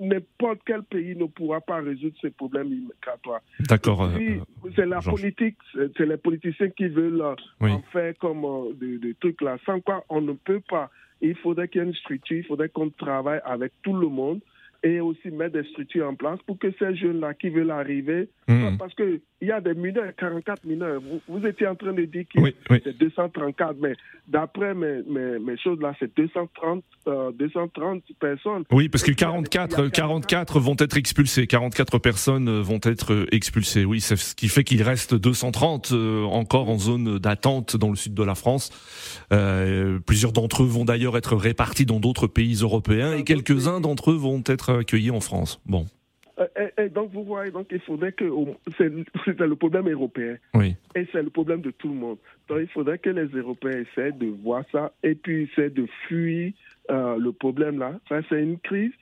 n'importe 0.00 0.60
quel 0.66 0.82
pays 0.82 1.16
ne 1.16 1.24
pourra 1.24 1.60
pas 1.60 1.80
résoudre 1.80 2.14
ces 2.20 2.30
problèmes 2.30 2.68
migratoires. 2.68 3.40
D'accord. 3.60 4.02
Euh, 4.04 4.38
c'est 4.76 4.86
la 4.86 5.00
politique, 5.00 5.56
c'est 5.96 6.06
les 6.06 6.18
politiciens 6.18 6.68
qui 6.70 6.88
veulent 6.88 7.22
euh, 7.22 7.68
en 7.68 7.80
faire 7.92 8.12
comme 8.18 8.44
des, 8.78 8.98
des 8.98 9.14
trucs 9.14 9.40
là. 9.40 9.56
Sans 9.64 9.80
quoi, 9.80 10.04
on 10.10 10.20
ne 10.20 10.32
peut 10.32 10.60
pas. 10.68 10.90
Il 11.22 11.36
faudrait 11.36 11.68
qu'il 11.68 11.80
y 11.80 11.84
ait 11.84 11.88
une 11.88 11.94
structure, 11.94 12.36
il 12.36 12.44
faudrait 12.44 12.68
qu'on 12.68 12.90
travaille 12.90 13.40
avec 13.44 13.72
tout 13.82 13.96
le 13.96 14.08
monde 14.08 14.40
et 14.82 15.00
aussi 15.00 15.30
mettre 15.30 15.54
des 15.54 15.66
structures 15.70 16.06
en 16.06 16.14
place 16.14 16.38
pour 16.46 16.58
que 16.58 16.70
ces 16.78 16.94
jeunes-là 16.94 17.32
qui 17.32 17.48
veulent 17.48 17.70
arriver, 17.70 18.28
hmm. 18.46 18.76
parce 18.78 18.92
qu'il 19.44 19.48
y 19.48 19.52
a 19.52 19.60
des 19.60 19.74
mineurs, 19.74 20.12
44 20.16 20.64
mineurs. 20.64 21.00
Vous, 21.28 21.46
étiez 21.46 21.66
en 21.66 21.74
train 21.74 21.92
de 21.92 22.04
dire 22.04 22.24
que 22.34 22.40
c'est 22.82 22.96
234, 22.96 23.76
mais 23.80 23.92
d'après 24.26 24.74
mes, 24.74 25.02
mes, 25.02 25.56
choses 25.58 25.80
là, 25.80 25.94
c'est 25.98 26.14
230, 26.16 26.82
230 27.06 28.02
euh, 28.10 28.14
personnes. 28.18 28.64
Oui, 28.72 28.88
parce 28.88 29.04
que 29.04 29.12
44, 29.12 29.88
44 29.88 30.60
vont 30.60 30.76
être 30.78 30.96
expulsés, 30.96 31.46
44 31.46 31.98
personnes 31.98 32.48
euh, 32.48 32.62
vont 32.62 32.80
être 32.82 33.12
euh, 33.12 33.26
expulsées. 33.32 33.84
Oui, 33.84 34.00
c'est 34.00 34.16
ce 34.16 34.34
qui 34.34 34.48
fait 34.48 34.64
qu'il 34.64 34.82
reste 34.82 35.14
230 35.14 35.92
encore 36.24 36.70
en 36.70 36.78
zone 36.78 37.18
d'attente 37.18 37.76
dans 37.76 37.90
le 37.90 37.96
sud 37.96 38.14
de 38.14 38.22
la 38.22 38.34
France. 38.34 38.70
plusieurs 40.06 40.32
d'entre 40.32 40.62
eux 40.62 40.66
vont 40.66 40.84
d'ailleurs 40.84 41.16
être 41.16 41.36
répartis 41.36 41.86
dans 41.86 42.00
d'autres 42.00 42.26
pays 42.26 42.54
européens 42.56 43.14
et 43.14 43.24
quelques-uns 43.24 43.80
d'entre 43.80 44.12
eux 44.12 44.16
vont 44.16 44.42
être 44.46 44.78
accueillis 44.80 45.10
en 45.10 45.20
France. 45.20 45.60
Bon. 45.66 45.86
Euh, 46.38 46.68
et, 46.78 46.88
donc, 46.88 47.12
vous 47.12 47.24
voyez, 47.24 47.50
donc 47.50 47.68
il 47.70 47.80
faudrait 47.80 48.12
que. 48.12 48.24
C'est 48.76 48.88
le 48.88 49.54
problème 49.54 49.88
européen. 49.88 50.36
Oui. 50.54 50.76
Et 50.94 51.06
c'est 51.12 51.22
le 51.22 51.30
problème 51.30 51.60
de 51.60 51.70
tout 51.70 51.88
le 51.88 51.94
monde. 51.94 52.18
Donc, 52.48 52.58
il 52.60 52.68
faudrait 52.68 52.98
que 52.98 53.10
les 53.10 53.26
Européens 53.26 53.82
essaient 53.82 54.12
de 54.12 54.26
voir 54.26 54.64
ça 54.72 54.92
et 55.02 55.14
puis 55.14 55.44
essaient 55.44 55.70
de 55.70 55.86
fuir 56.06 56.52
euh, 56.90 57.16
le 57.18 57.32
problème 57.32 57.78
là. 57.78 57.98
Enfin, 58.04 58.20
c'est 58.28 58.42
une 58.42 58.58
crise. 58.58 58.92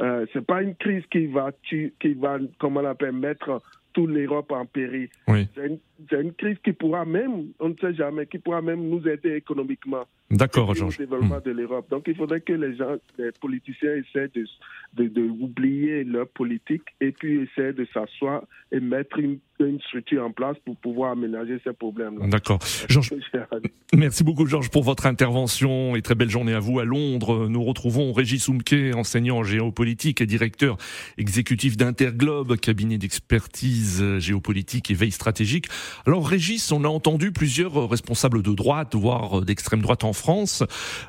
Euh, 0.00 0.26
c'est 0.32 0.44
pas 0.44 0.62
une 0.62 0.74
crise 0.74 1.04
qui 1.10 1.26
va, 1.26 1.52
qui 1.68 1.92
va 2.14 2.38
comment 2.58 2.80
on 2.80 2.86
appelle, 2.86 3.12
mettre 3.12 3.60
toute 3.92 4.10
l'Europe 4.10 4.50
en 4.52 4.66
péril. 4.66 5.08
Oui. 5.28 5.46
C'est 5.54 6.20
une, 6.20 6.32
crise 6.32 6.56
qui 6.64 6.72
pourra 6.72 7.04
même, 7.04 7.48
on 7.60 7.68
ne 7.68 7.74
sait 7.76 7.94
jamais, 7.94 8.26
qui 8.26 8.38
pourra 8.38 8.62
même 8.62 8.88
nous 8.88 9.06
aider 9.06 9.34
économiquement. 9.34 10.04
D'accord, 10.32 10.74
Georges. 10.74 10.96
Au 10.96 11.02
développement 11.02 11.38
hmm. 11.38 11.42
de 11.44 11.50
l'Europe. 11.50 11.90
Donc 11.90 12.04
il 12.06 12.16
faudrait 12.16 12.40
que 12.40 12.54
les 12.54 12.74
gens, 12.76 12.96
les 13.18 13.30
politiciens 13.32 13.94
essaient 13.96 14.30
de, 14.34 14.46
de, 14.94 15.08
de 15.08 15.22
oublier 15.22 16.04
leur 16.04 16.26
politique 16.28 16.84
et 17.00 17.12
puis 17.12 17.42
essaient 17.42 17.74
de 17.74 17.86
s'asseoir 17.92 18.42
et 18.72 18.80
mettre 18.80 19.18
une 19.18 19.38
une 19.66 19.80
structure 19.80 20.24
en 20.24 20.30
place 20.30 20.56
pour 20.64 20.76
pouvoir 20.76 21.12
aménager 21.12 21.60
ces 21.64 21.72
problèmes-là. 21.72 22.26
D'accord. 22.28 22.58
Georges, 22.88 23.12
merci 23.94 24.24
beaucoup 24.24 24.46
Georges 24.46 24.70
pour 24.70 24.82
votre 24.82 25.06
intervention 25.06 25.96
et 25.96 26.02
très 26.02 26.14
belle 26.14 26.30
journée 26.30 26.54
à 26.54 26.60
vous 26.60 26.78
à 26.80 26.84
Londres. 26.84 27.48
Nous 27.48 27.62
retrouvons 27.62 28.12
Régis 28.12 28.44
Soumke, 28.44 28.74
enseignant 28.94 29.38
en 29.38 29.42
géopolitique 29.42 30.20
et 30.20 30.26
directeur 30.26 30.76
exécutif 31.18 31.76
d'Interglobe, 31.76 32.56
cabinet 32.56 32.98
d'expertise 32.98 34.18
géopolitique 34.18 34.90
et 34.90 34.94
veille 34.94 35.10
stratégique. 35.10 35.66
Alors 36.06 36.26
Régis, 36.26 36.72
on 36.72 36.84
a 36.84 36.88
entendu 36.88 37.32
plusieurs 37.32 37.88
responsables 37.88 38.42
de 38.42 38.52
droite, 38.52 38.94
voire 38.94 39.42
d'extrême 39.42 39.80
droite 39.80 40.04
en 40.04 40.12
France, 40.12 40.21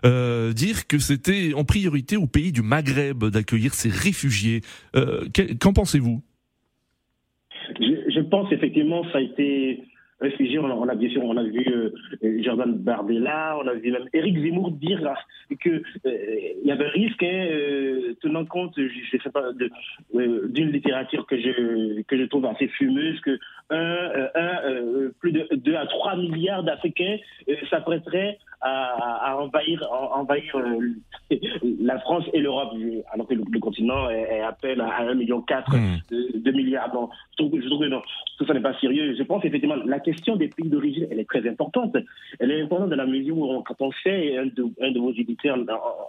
euh, 0.05 0.53
dire 0.53 0.87
que 0.87 0.97
c'était 0.97 1.53
en 1.53 1.63
priorité 1.63 2.17
au 2.17 2.27
pays 2.27 2.51
du 2.51 2.61
Maghreb 2.61 3.25
d'accueillir 3.25 3.73
ces 3.73 3.89
réfugiés. 3.89 4.61
Euh, 4.95 5.25
Qu'en 5.59 5.73
pensez-vous? 5.73 6.21
Je 7.79 8.19
pense 8.19 8.51
effectivement 8.51 9.03
ça 9.11 9.17
a 9.17 9.21
été 9.21 9.83
réfugié. 10.23 10.57
On 10.59 10.87
a, 10.87 10.95
bien 10.95 11.09
sûr, 11.09 11.23
on 11.23 11.37
a 11.37 11.43
vu 11.43 11.65
euh, 11.67 12.41
Jordan 12.41 12.73
Bardella, 12.73 13.57
on 13.61 13.67
a 13.67 13.73
vu 13.73 13.91
même 13.91 14.07
Éric 14.13 14.39
Zemmour 14.39 14.71
dire 14.71 15.01
que 15.59 15.69
euh, 15.69 15.81
il 16.61 16.67
y 16.67 16.71
avait 16.71 16.85
un 16.85 16.89
risque, 16.89 17.23
hein, 17.23 18.13
tenant 18.21 18.45
compte, 18.45 18.73
je, 18.77 19.17
sais 19.17 19.29
pas, 19.29 19.51
d'une 20.13 20.71
littérature 20.71 21.25
que 21.27 21.37
je 21.37 22.01
que 22.03 22.17
je 22.17 22.23
trouve 22.23 22.45
assez 22.45 22.67
fumeuse, 22.69 23.19
que 23.21 23.37
un, 23.69 24.29
un 24.35 25.09
plus 25.19 25.31
de 25.31 25.47
2 25.55 25.75
à 25.75 25.85
3 25.85 26.17
milliards 26.17 26.63
d'Africains 26.63 27.17
s'apprêteraient 27.69 28.37
à, 28.63 29.37
envahir, 29.37 29.85
envahir 29.91 30.55
la 31.81 31.99
France 31.99 32.23
et 32.33 32.39
l'Europe, 32.39 32.73
alors 33.11 33.27
que 33.27 33.33
le, 33.33 33.59
continent 33.59 34.09
est, 34.09 34.41
à 34.41 34.53
peine 34.53 34.79
à 34.79 35.03
1,4 35.03 35.15
million, 35.15 35.39
mmh. 35.39 35.97
2 36.35 36.51
milliards. 36.51 36.89
Je 37.31 37.43
trouve, 37.43 37.59
je 37.59 37.67
trouve 37.67 37.81
que 37.81 37.87
non, 37.87 38.01
tout 38.37 38.45
ça 38.45 38.53
n'est 38.53 38.61
pas 38.61 38.77
sérieux. 38.79 39.15
Je 39.17 39.23
pense 39.23 39.43
effectivement 39.43 39.75
la 39.75 39.99
question 39.99 40.35
des 40.35 40.47
pays 40.47 40.69
d'origine, 40.69 41.07
elle 41.11 41.19
est 41.19 41.29
très 41.29 41.47
importante. 41.47 41.97
Elle 42.39 42.51
est 42.51 42.61
importante 42.61 42.89
dans 42.89 42.95
la 42.95 43.05
mesure 43.05 43.37
où, 43.37 43.61
quand 43.63 43.81
on 43.81 43.91
sait, 44.03 44.37
un 44.37 44.45
de, 44.45 44.65
un 44.81 44.91
de 44.91 44.99
vos 44.99 45.11
éditeurs 45.11 45.57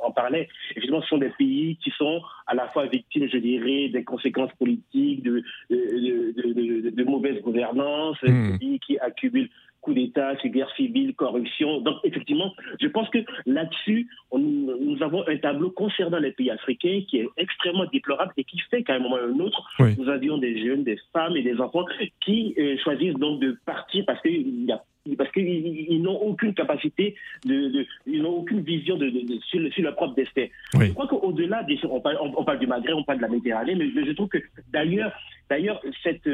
en, 0.05 0.11
parlait, 0.12 0.49
effectivement, 0.71 1.03
ce 1.03 1.09
sont 1.09 1.19
des 1.19 1.31
pays 1.31 1.77
qui 1.83 1.90
sont 1.90 2.21
à 2.47 2.55
la 2.55 2.69
fois 2.69 2.87
victimes, 2.87 3.29
je 3.29 3.38
dirais, 3.38 3.88
des 3.88 4.05
conséquences 4.05 4.53
politiques, 4.59 5.23
de, 5.23 5.43
de, 5.71 6.90
de, 6.90 7.05
mauvaise 7.05 7.40
gouvernance, 7.44 8.16
mmh. 8.22 8.52
des 8.52 8.59
pays 8.59 8.80
qui 8.80 8.98
accumulent 8.98 9.50
coup 9.85 9.94
d'État, 9.94 10.35
guerre 10.46 10.74
civile, 10.76 11.14
corruption. 11.14 11.80
Donc, 11.80 11.96
effectivement, 12.04 12.52
je 12.80 12.88
pense 12.88 13.09
que 13.11 13.18
là-dessus, 13.46 14.09
nous 14.33 14.96
avons 15.02 15.28
un 15.28 15.37
tableau 15.37 15.70
concernant 15.70 16.18
les 16.18 16.33
pays 16.33 16.50
africains 16.50 17.02
qui 17.09 17.18
est 17.18 17.28
extrêmement 17.37 17.85
déplorable 17.92 18.33
et 18.37 18.44
qui 18.44 18.59
fait 18.70 18.83
qu'à 18.83 18.94
un 18.94 18.98
moment 18.98 19.16
ou 19.16 19.18
à 19.18 19.22
un 19.22 19.40
autre, 19.40 19.62
nous 19.98 20.09
avions 20.09 20.38
des 20.38 20.64
jeunes, 20.64 20.85
des 20.85 20.98
femmes 21.12 21.37
et 21.37 21.42
des 21.42 21.61
enfants 21.61 21.85
qui 22.20 22.54
euh, 22.59 22.76
choisissent 22.83 23.14
donc 23.14 23.40
de 23.40 23.59
partir 23.66 24.04
parce 24.07 24.20
qu'il 24.22 24.64
y 24.64 24.72
a 24.72 24.83
parce 25.18 25.30
qu'ils 25.33 26.00
n'ont 26.00 26.16
aucune 26.16 26.54
capacité, 26.54 27.14
de, 27.44 27.85
ils 28.07 28.22
n'ont 28.22 28.38
aucune 28.38 28.62
vision 28.62 28.96
de, 28.96 29.12
sur, 29.42 29.61
leur 29.83 29.94
propre 29.96 30.14
destin. 30.14 30.46
Je 30.80 30.92
crois 30.92 31.07
qu'au-delà, 31.07 31.66
on 31.90 32.00
parle, 32.00 32.16
on, 32.22 32.42
parle 32.42 32.59
du 32.59 32.66
Maghreb, 32.66 32.96
on 32.96 33.04
parle 33.04 33.18
de 33.18 33.22
la 33.24 33.28
Méditerranée, 33.28 33.74
mais 33.74 33.90
je, 33.90 34.02
je 34.02 34.12
trouve 34.12 34.28
que 34.28 34.38
d'ailleurs, 34.72 35.12
d'ailleurs 35.50 35.78
cette 36.02 36.26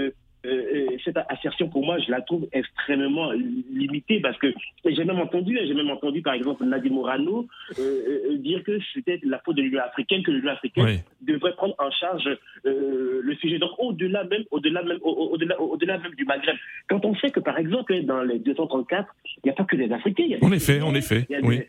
euh, 0.46 0.48
euh, 0.48 0.86
cette 1.04 1.18
assertion, 1.28 1.68
pour 1.68 1.84
moi, 1.84 1.98
je 1.98 2.10
la 2.10 2.22
trouve 2.22 2.46
extrêmement 2.52 3.30
limitée 3.32 4.20
parce 4.20 4.38
que 4.38 4.46
j'ai 4.86 5.04
même 5.04 5.18
entendu, 5.18 5.58
j'ai 5.66 5.74
même 5.74 5.90
entendu, 5.90 6.22
par 6.22 6.34
exemple, 6.34 6.64
Nadim 6.64 6.94
Morano 6.94 7.46
euh, 7.78 8.36
dire 8.38 8.62
que 8.64 8.78
c'était 8.94 9.20
la 9.22 9.38
faute 9.40 9.56
de 9.56 9.62
l'Union 9.62 9.82
africaine, 9.82 10.22
que 10.22 10.30
l'Union 10.30 10.52
africaine 10.52 11.02
devrait 11.20 11.54
prendre 11.54 11.74
en 11.78 11.90
charge 11.90 12.28
le 12.64 13.34
sujet. 13.36 13.58
Donc, 13.58 13.72
au-delà 13.78 14.24
même, 14.24 14.44
au-delà 14.50 14.82
même, 14.82 14.98
au-delà, 15.02 15.60
au-delà 15.60 15.98
même 15.98 16.14
du 16.14 16.24
Maghreb. 16.24 16.56
Quand 16.88 17.04
on 17.04 17.14
sait 17.16 17.30
que, 17.30 17.40
par 17.40 17.58
exemple, 17.58 18.00
dans 18.04 18.22
les 18.22 18.38
234, 18.38 19.14
il 19.26 19.40
n'y 19.44 19.50
a 19.50 19.54
pas 19.54 19.64
que 19.64 19.76
des 19.76 19.92
Africains. 19.92 20.38
en 20.40 20.52
effet, 20.52 20.80
en 20.80 20.94
effet. 20.94 21.26
Oui. 21.42 21.62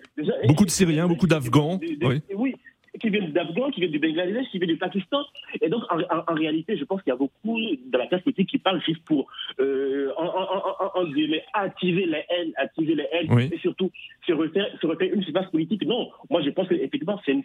beaucoup 0.47 0.65
de 0.65 0.69
Syriens, 0.71 1.07
beaucoup 1.07 1.27
d'Afghans. 1.27 1.79
oui. 2.01 2.21
oui 2.33 2.55
qui 3.01 3.09
viennent 3.09 3.31
d'Afghan, 3.31 3.71
qui 3.71 3.81
viennent 3.81 3.91
du 3.91 3.99
Bangladesh, 3.99 4.47
qui 4.51 4.59
viennent 4.59 4.71
du 4.71 4.77
Pakistan. 4.77 5.23
Et 5.59 5.69
donc, 5.69 5.83
en, 5.89 6.33
réalité, 6.33 6.77
je 6.77 6.85
pense 6.85 7.01
qu'il 7.01 7.11
y 7.11 7.13
a 7.13 7.17
beaucoup 7.17 7.59
de 7.59 7.97
la 7.97 8.07
classe 8.07 8.21
politique 8.21 8.49
qui 8.49 8.59
parle 8.59 8.81
juste 8.83 9.03
pour, 9.05 9.27
euh, 9.59 10.11
en, 10.17 10.25
en, 10.25 11.05
attiser 11.53 12.05
les 12.05 12.23
haines, 12.29 12.53
attiser 12.55 12.95
les 12.95 13.07
haines, 13.11 13.49
et 13.51 13.57
surtout 13.57 13.91
se 14.25 14.33
refaire, 14.33 14.67
se 14.79 14.87
refaire 14.87 15.13
une 15.13 15.23
surface 15.23 15.49
politique. 15.49 15.85
Non, 15.85 16.09
moi, 16.29 16.41
je 16.41 16.51
pense 16.51 16.67
qu'effectivement, 16.67 17.19
c'est 17.25 17.35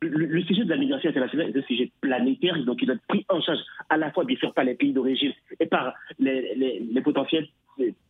le, 0.00 0.42
sujet 0.42 0.64
de 0.64 0.70
la 0.70 0.76
migration 0.76 1.10
internationale 1.10 1.50
est 1.54 1.58
un 1.58 1.62
sujet 1.62 1.90
planétaire, 2.00 2.56
donc 2.64 2.78
il 2.80 2.86
doit 2.86 2.96
être 2.96 3.06
pris 3.06 3.24
en 3.28 3.40
charge 3.40 3.60
à 3.88 3.96
la 3.96 4.10
fois, 4.12 4.24
bien 4.24 4.36
sûr, 4.36 4.52
par 4.52 4.64
les 4.64 4.74
pays 4.74 4.92
d'origine 4.92 5.32
et 5.60 5.66
par 5.66 5.94
les, 6.18 6.54
les, 6.54 6.80
les 6.80 7.00
potentiels 7.02 7.48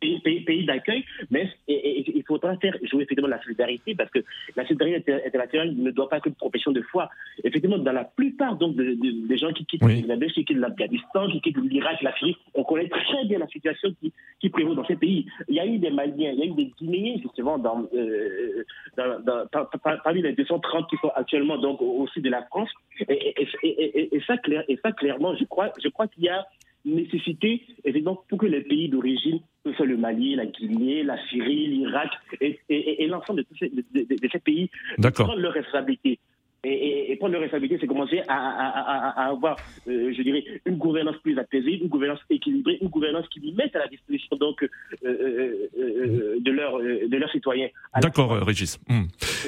pays, 0.01 0.41
pays, 0.41 0.65
d'accueil, 0.65 1.05
mais 1.31 1.51
il 1.69 2.23
faudra 2.27 2.57
faire 2.57 2.77
jouer 2.83 3.03
effectivement 3.03 3.29
la 3.29 3.43
solidarité 3.43 3.95
parce 3.95 4.11
que 4.11 4.21
la 4.55 4.67
solidarité 4.67 5.13
internationale 5.27 5.75
ne 5.77 5.91
doit 5.91 6.09
pas 6.09 6.19
être 6.19 6.27
une 6.27 6.35
profession 6.35 6.73
de 6.73 6.83
foi. 6.83 7.09
Effectivement, 7.45 7.79
dans 7.79 7.93
la 7.93 8.05
plupart 8.05 8.57
donc, 8.57 8.77
des 8.77 9.39
gens 9.39 9.53
qui 9.53 9.65
quittent 9.65 9.83
oui. 9.83 10.05
qui 10.35 10.45
quittent 10.45 10.59
l'Afghanistan, 10.59 11.29
qui 11.31 11.41
quittent 11.41 11.59
l'Irak, 11.59 12.03
la 12.03 12.17
Syrie, 12.17 12.37
on 12.55 12.65
connaît 12.65 12.89
très 12.89 13.25
bien 13.25 13.39
la 13.39 13.49
situation 13.49 13.91
qui, 14.01 14.13
qui, 14.41 14.49
prévaut 14.49 14.75
dans 14.75 14.87
ces 14.87 14.97
pays. 14.97 15.27
Il 15.49 15.55
y 15.55 15.61
a 15.61 15.67
eu 15.67 15.79
des 15.79 15.91
Maliens, 15.91 16.33
il 16.33 16.39
y 16.39 16.43
a 16.43 16.47
eu 16.47 16.55
des 16.55 16.73
Guinéens 16.79 17.19
justement 17.23 17.59
dans, 17.59 17.87
euh, 17.95 18.65
dans, 18.97 19.23
dans, 19.25 19.67
parmi 20.05 20.23
les 20.23 20.33
230 20.33 20.89
qui 20.89 20.97
sont 20.97 21.11
actuellement 21.15 21.59
donc 21.59 21.81
au 21.81 22.07
sud 22.09 22.25
de 22.25 22.31
la 22.31 22.43
France. 22.43 22.71
Et, 23.09 23.35
et, 23.63 24.17
et, 24.17 24.21
ça, 24.27 24.37
clair, 24.39 24.65
et 24.69 24.79
ça 24.83 24.93
clairement, 24.93 25.35
je 25.37 25.45
crois, 25.45 25.73
je 25.83 25.89
crois 25.89 26.07
qu'il 26.09 26.25
y 26.25 26.29
a 26.29 26.47
nécessité, 26.87 27.63
évidemment, 27.85 28.25
pour 28.29 28.39
que 28.39 28.47
les 28.47 28.63
pays 28.63 28.89
d'origine, 28.89 29.41
que 29.65 29.71
ce 29.71 29.77
soit 29.77 29.87
le 29.87 29.97
Mali, 29.97 30.37
la 30.37 30.47
Guinée, 30.47 31.03
la 31.03 31.19
Syrie, 31.29 31.67
l'Irak 31.67 32.11
et, 32.41 32.59
et, 32.69 33.05
et 33.05 33.07
l'ensemble 33.09 33.41
de, 33.41 33.47
ces, 33.59 33.69
de, 33.69 33.85
de, 33.93 34.03
de 34.03 34.29
ces 34.31 34.39
pays 34.39 34.71
prennent 34.99 35.41
leurs 35.41 35.53
responsabilités 35.53 36.19
et, 36.67 37.13
et, 37.13 37.17
prendre 37.17 37.33
leur 37.33 37.43
responsabilité, 37.43 37.79
c'est 37.81 37.87
commencer 37.87 38.21
à, 38.29 38.35
à, 38.35 39.25
à, 39.25 39.29
avoir, 39.29 39.57
euh, 39.89 40.13
je 40.17 40.23
dirais, 40.23 40.45
une 40.65 40.77
gouvernance 40.77 41.17
plus 41.23 41.39
apaisée, 41.39 41.79
une 41.81 41.89
gouvernance 41.89 42.21
équilibrée, 42.29 42.79
une 42.81 42.89
gouvernance 42.89 43.27
qui 43.29 43.41
mette 43.57 43.75
à 43.77 43.81
la 43.81 43.89
disposition 43.89 44.37
donc 44.37 44.63
euh, 44.63 44.69
euh, 45.05 45.69
euh 45.79 46.37
de 46.41 46.51
leurs 46.51 46.79
de 46.79 47.17
leurs 47.17 47.31
citoyens. 47.31 47.69
D'accord, 48.01 48.31
Régis. 48.45 48.79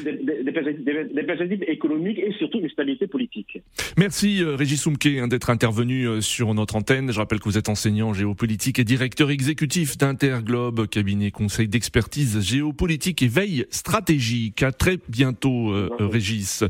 Des, 0.02 0.12
des, 0.12 1.22
perspectives 1.22 1.64
économiques 1.68 2.18
et 2.18 2.32
surtout 2.38 2.58
une 2.58 2.68
stabilité 2.68 3.06
politique. 3.06 3.60
Merci 3.96 4.42
Régis 4.44 4.82
Soumke 4.82 5.06
hein, 5.06 5.28
d'être 5.28 5.50
intervenu 5.50 6.22
sur 6.22 6.54
notre 6.54 6.76
antenne. 6.76 7.12
Je 7.12 7.18
rappelle 7.18 7.40
que 7.40 7.44
vous 7.44 7.58
êtes 7.58 7.68
enseignant 7.68 8.12
géopolitique 8.14 8.78
et 8.78 8.84
directeur 8.84 9.30
exécutif 9.30 9.98
d'Interglobe, 9.98 10.86
cabinet 10.88 11.30
conseil 11.30 11.68
d'expertise 11.68 12.40
géopolitique 12.40 13.22
et 13.22 13.28
veille 13.28 13.66
stratégique. 13.70 14.62
À 14.62 14.72
très 14.72 14.98
bientôt, 15.08 15.72
Régis. 15.98 16.64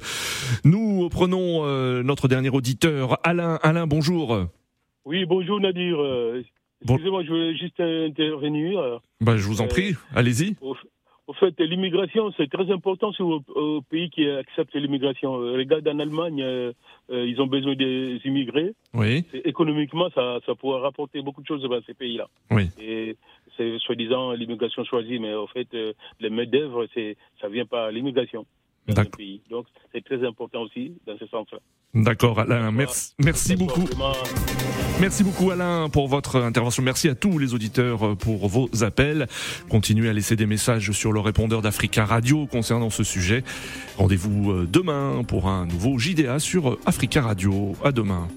Nous 0.64 1.08
prenons 1.08 1.64
euh, 1.64 2.02
notre 2.02 2.28
dernier 2.28 2.50
auditeur, 2.50 3.18
Alain. 3.24 3.58
Alain, 3.62 3.86
bonjour. 3.86 4.46
Oui, 5.04 5.24
bonjour 5.24 5.60
Nadir. 5.60 6.00
Euh, 6.00 6.42
excusez-moi, 6.82 7.24
je 7.24 7.28
voulais 7.28 7.56
juste 7.56 7.80
intervenir. 7.80 9.00
Bah, 9.20 9.36
je 9.36 9.44
vous 9.46 9.60
en 9.60 9.66
prie, 9.66 9.94
allez-y. 10.14 10.56
Au, 10.60 11.34
fait, 11.34 11.60
l'immigration, 11.60 12.32
c'est 12.38 12.50
très 12.50 12.70
important 12.72 13.12
sur 13.12 13.42
aux 13.54 13.82
pays 13.82 14.08
qui 14.08 14.26
acceptent 14.28 14.74
l'immigration. 14.74 15.40
Euh, 15.42 15.58
Regarde 15.58 15.86
en 15.86 15.98
Allemagne, 15.98 16.42
ils 17.10 17.40
ont 17.40 17.46
besoin 17.46 17.74
des 17.74 18.18
immigrés. 18.24 18.74
Oui. 18.94 19.24
Économiquement, 19.44 20.08
ça, 20.14 20.38
ça 20.46 20.54
pourrait 20.54 20.80
rapporter 20.80 21.20
beaucoup 21.20 21.42
de 21.42 21.46
choses 21.46 21.62
dans 21.62 21.82
ces 21.86 21.94
pays-là. 21.94 22.28
Oui. 22.50 22.68
Et 22.80 23.16
c'est 23.56 23.78
soi-disant 23.78 24.32
l'immigration 24.32 24.84
choisie, 24.84 25.18
mais 25.18 25.34
au 25.34 25.46
fait, 25.48 25.68
les 26.20 26.30
main-d'œuvre, 26.30 26.86
ça 27.40 27.48
vient 27.48 27.66
par 27.66 27.90
l'immigration. 27.90 28.46
Donc 29.50 29.66
c'est 29.92 30.04
très 30.04 30.24
important 30.26 30.62
aussi 30.62 30.94
dans 31.06 31.16
ce 31.18 31.26
sens-là. 31.26 31.58
D'accord, 31.94 32.40
Alain. 32.40 32.70
Merci, 32.70 33.14
merci 33.18 33.56
beaucoup. 33.56 33.84
Merci 35.00 35.22
beaucoup, 35.22 35.50
Alain, 35.50 35.88
pour 35.88 36.08
votre 36.08 36.40
intervention. 36.40 36.82
Merci 36.82 37.08
à 37.08 37.14
tous 37.14 37.38
les 37.38 37.54
auditeurs 37.54 38.04
euh, 38.04 38.14
pour 38.14 38.48
vos 38.48 38.68
appels. 38.82 39.28
Continuez 39.68 40.08
à 40.08 40.12
laisser 40.12 40.34
des 40.34 40.46
messages 40.46 40.90
sur 40.90 41.12
le 41.12 41.20
répondeur 41.20 41.62
d'Africa 41.62 42.04
Radio 42.04 42.46
concernant 42.46 42.90
ce 42.90 43.04
sujet. 43.04 43.44
Rendez-vous 43.96 44.50
euh, 44.50 44.68
demain 44.70 45.22
pour 45.22 45.48
un 45.48 45.66
nouveau 45.66 45.98
JDA 45.98 46.40
sur 46.40 46.78
Africa 46.84 47.22
Radio. 47.22 47.74
À 47.84 47.92
demain. 47.92 48.28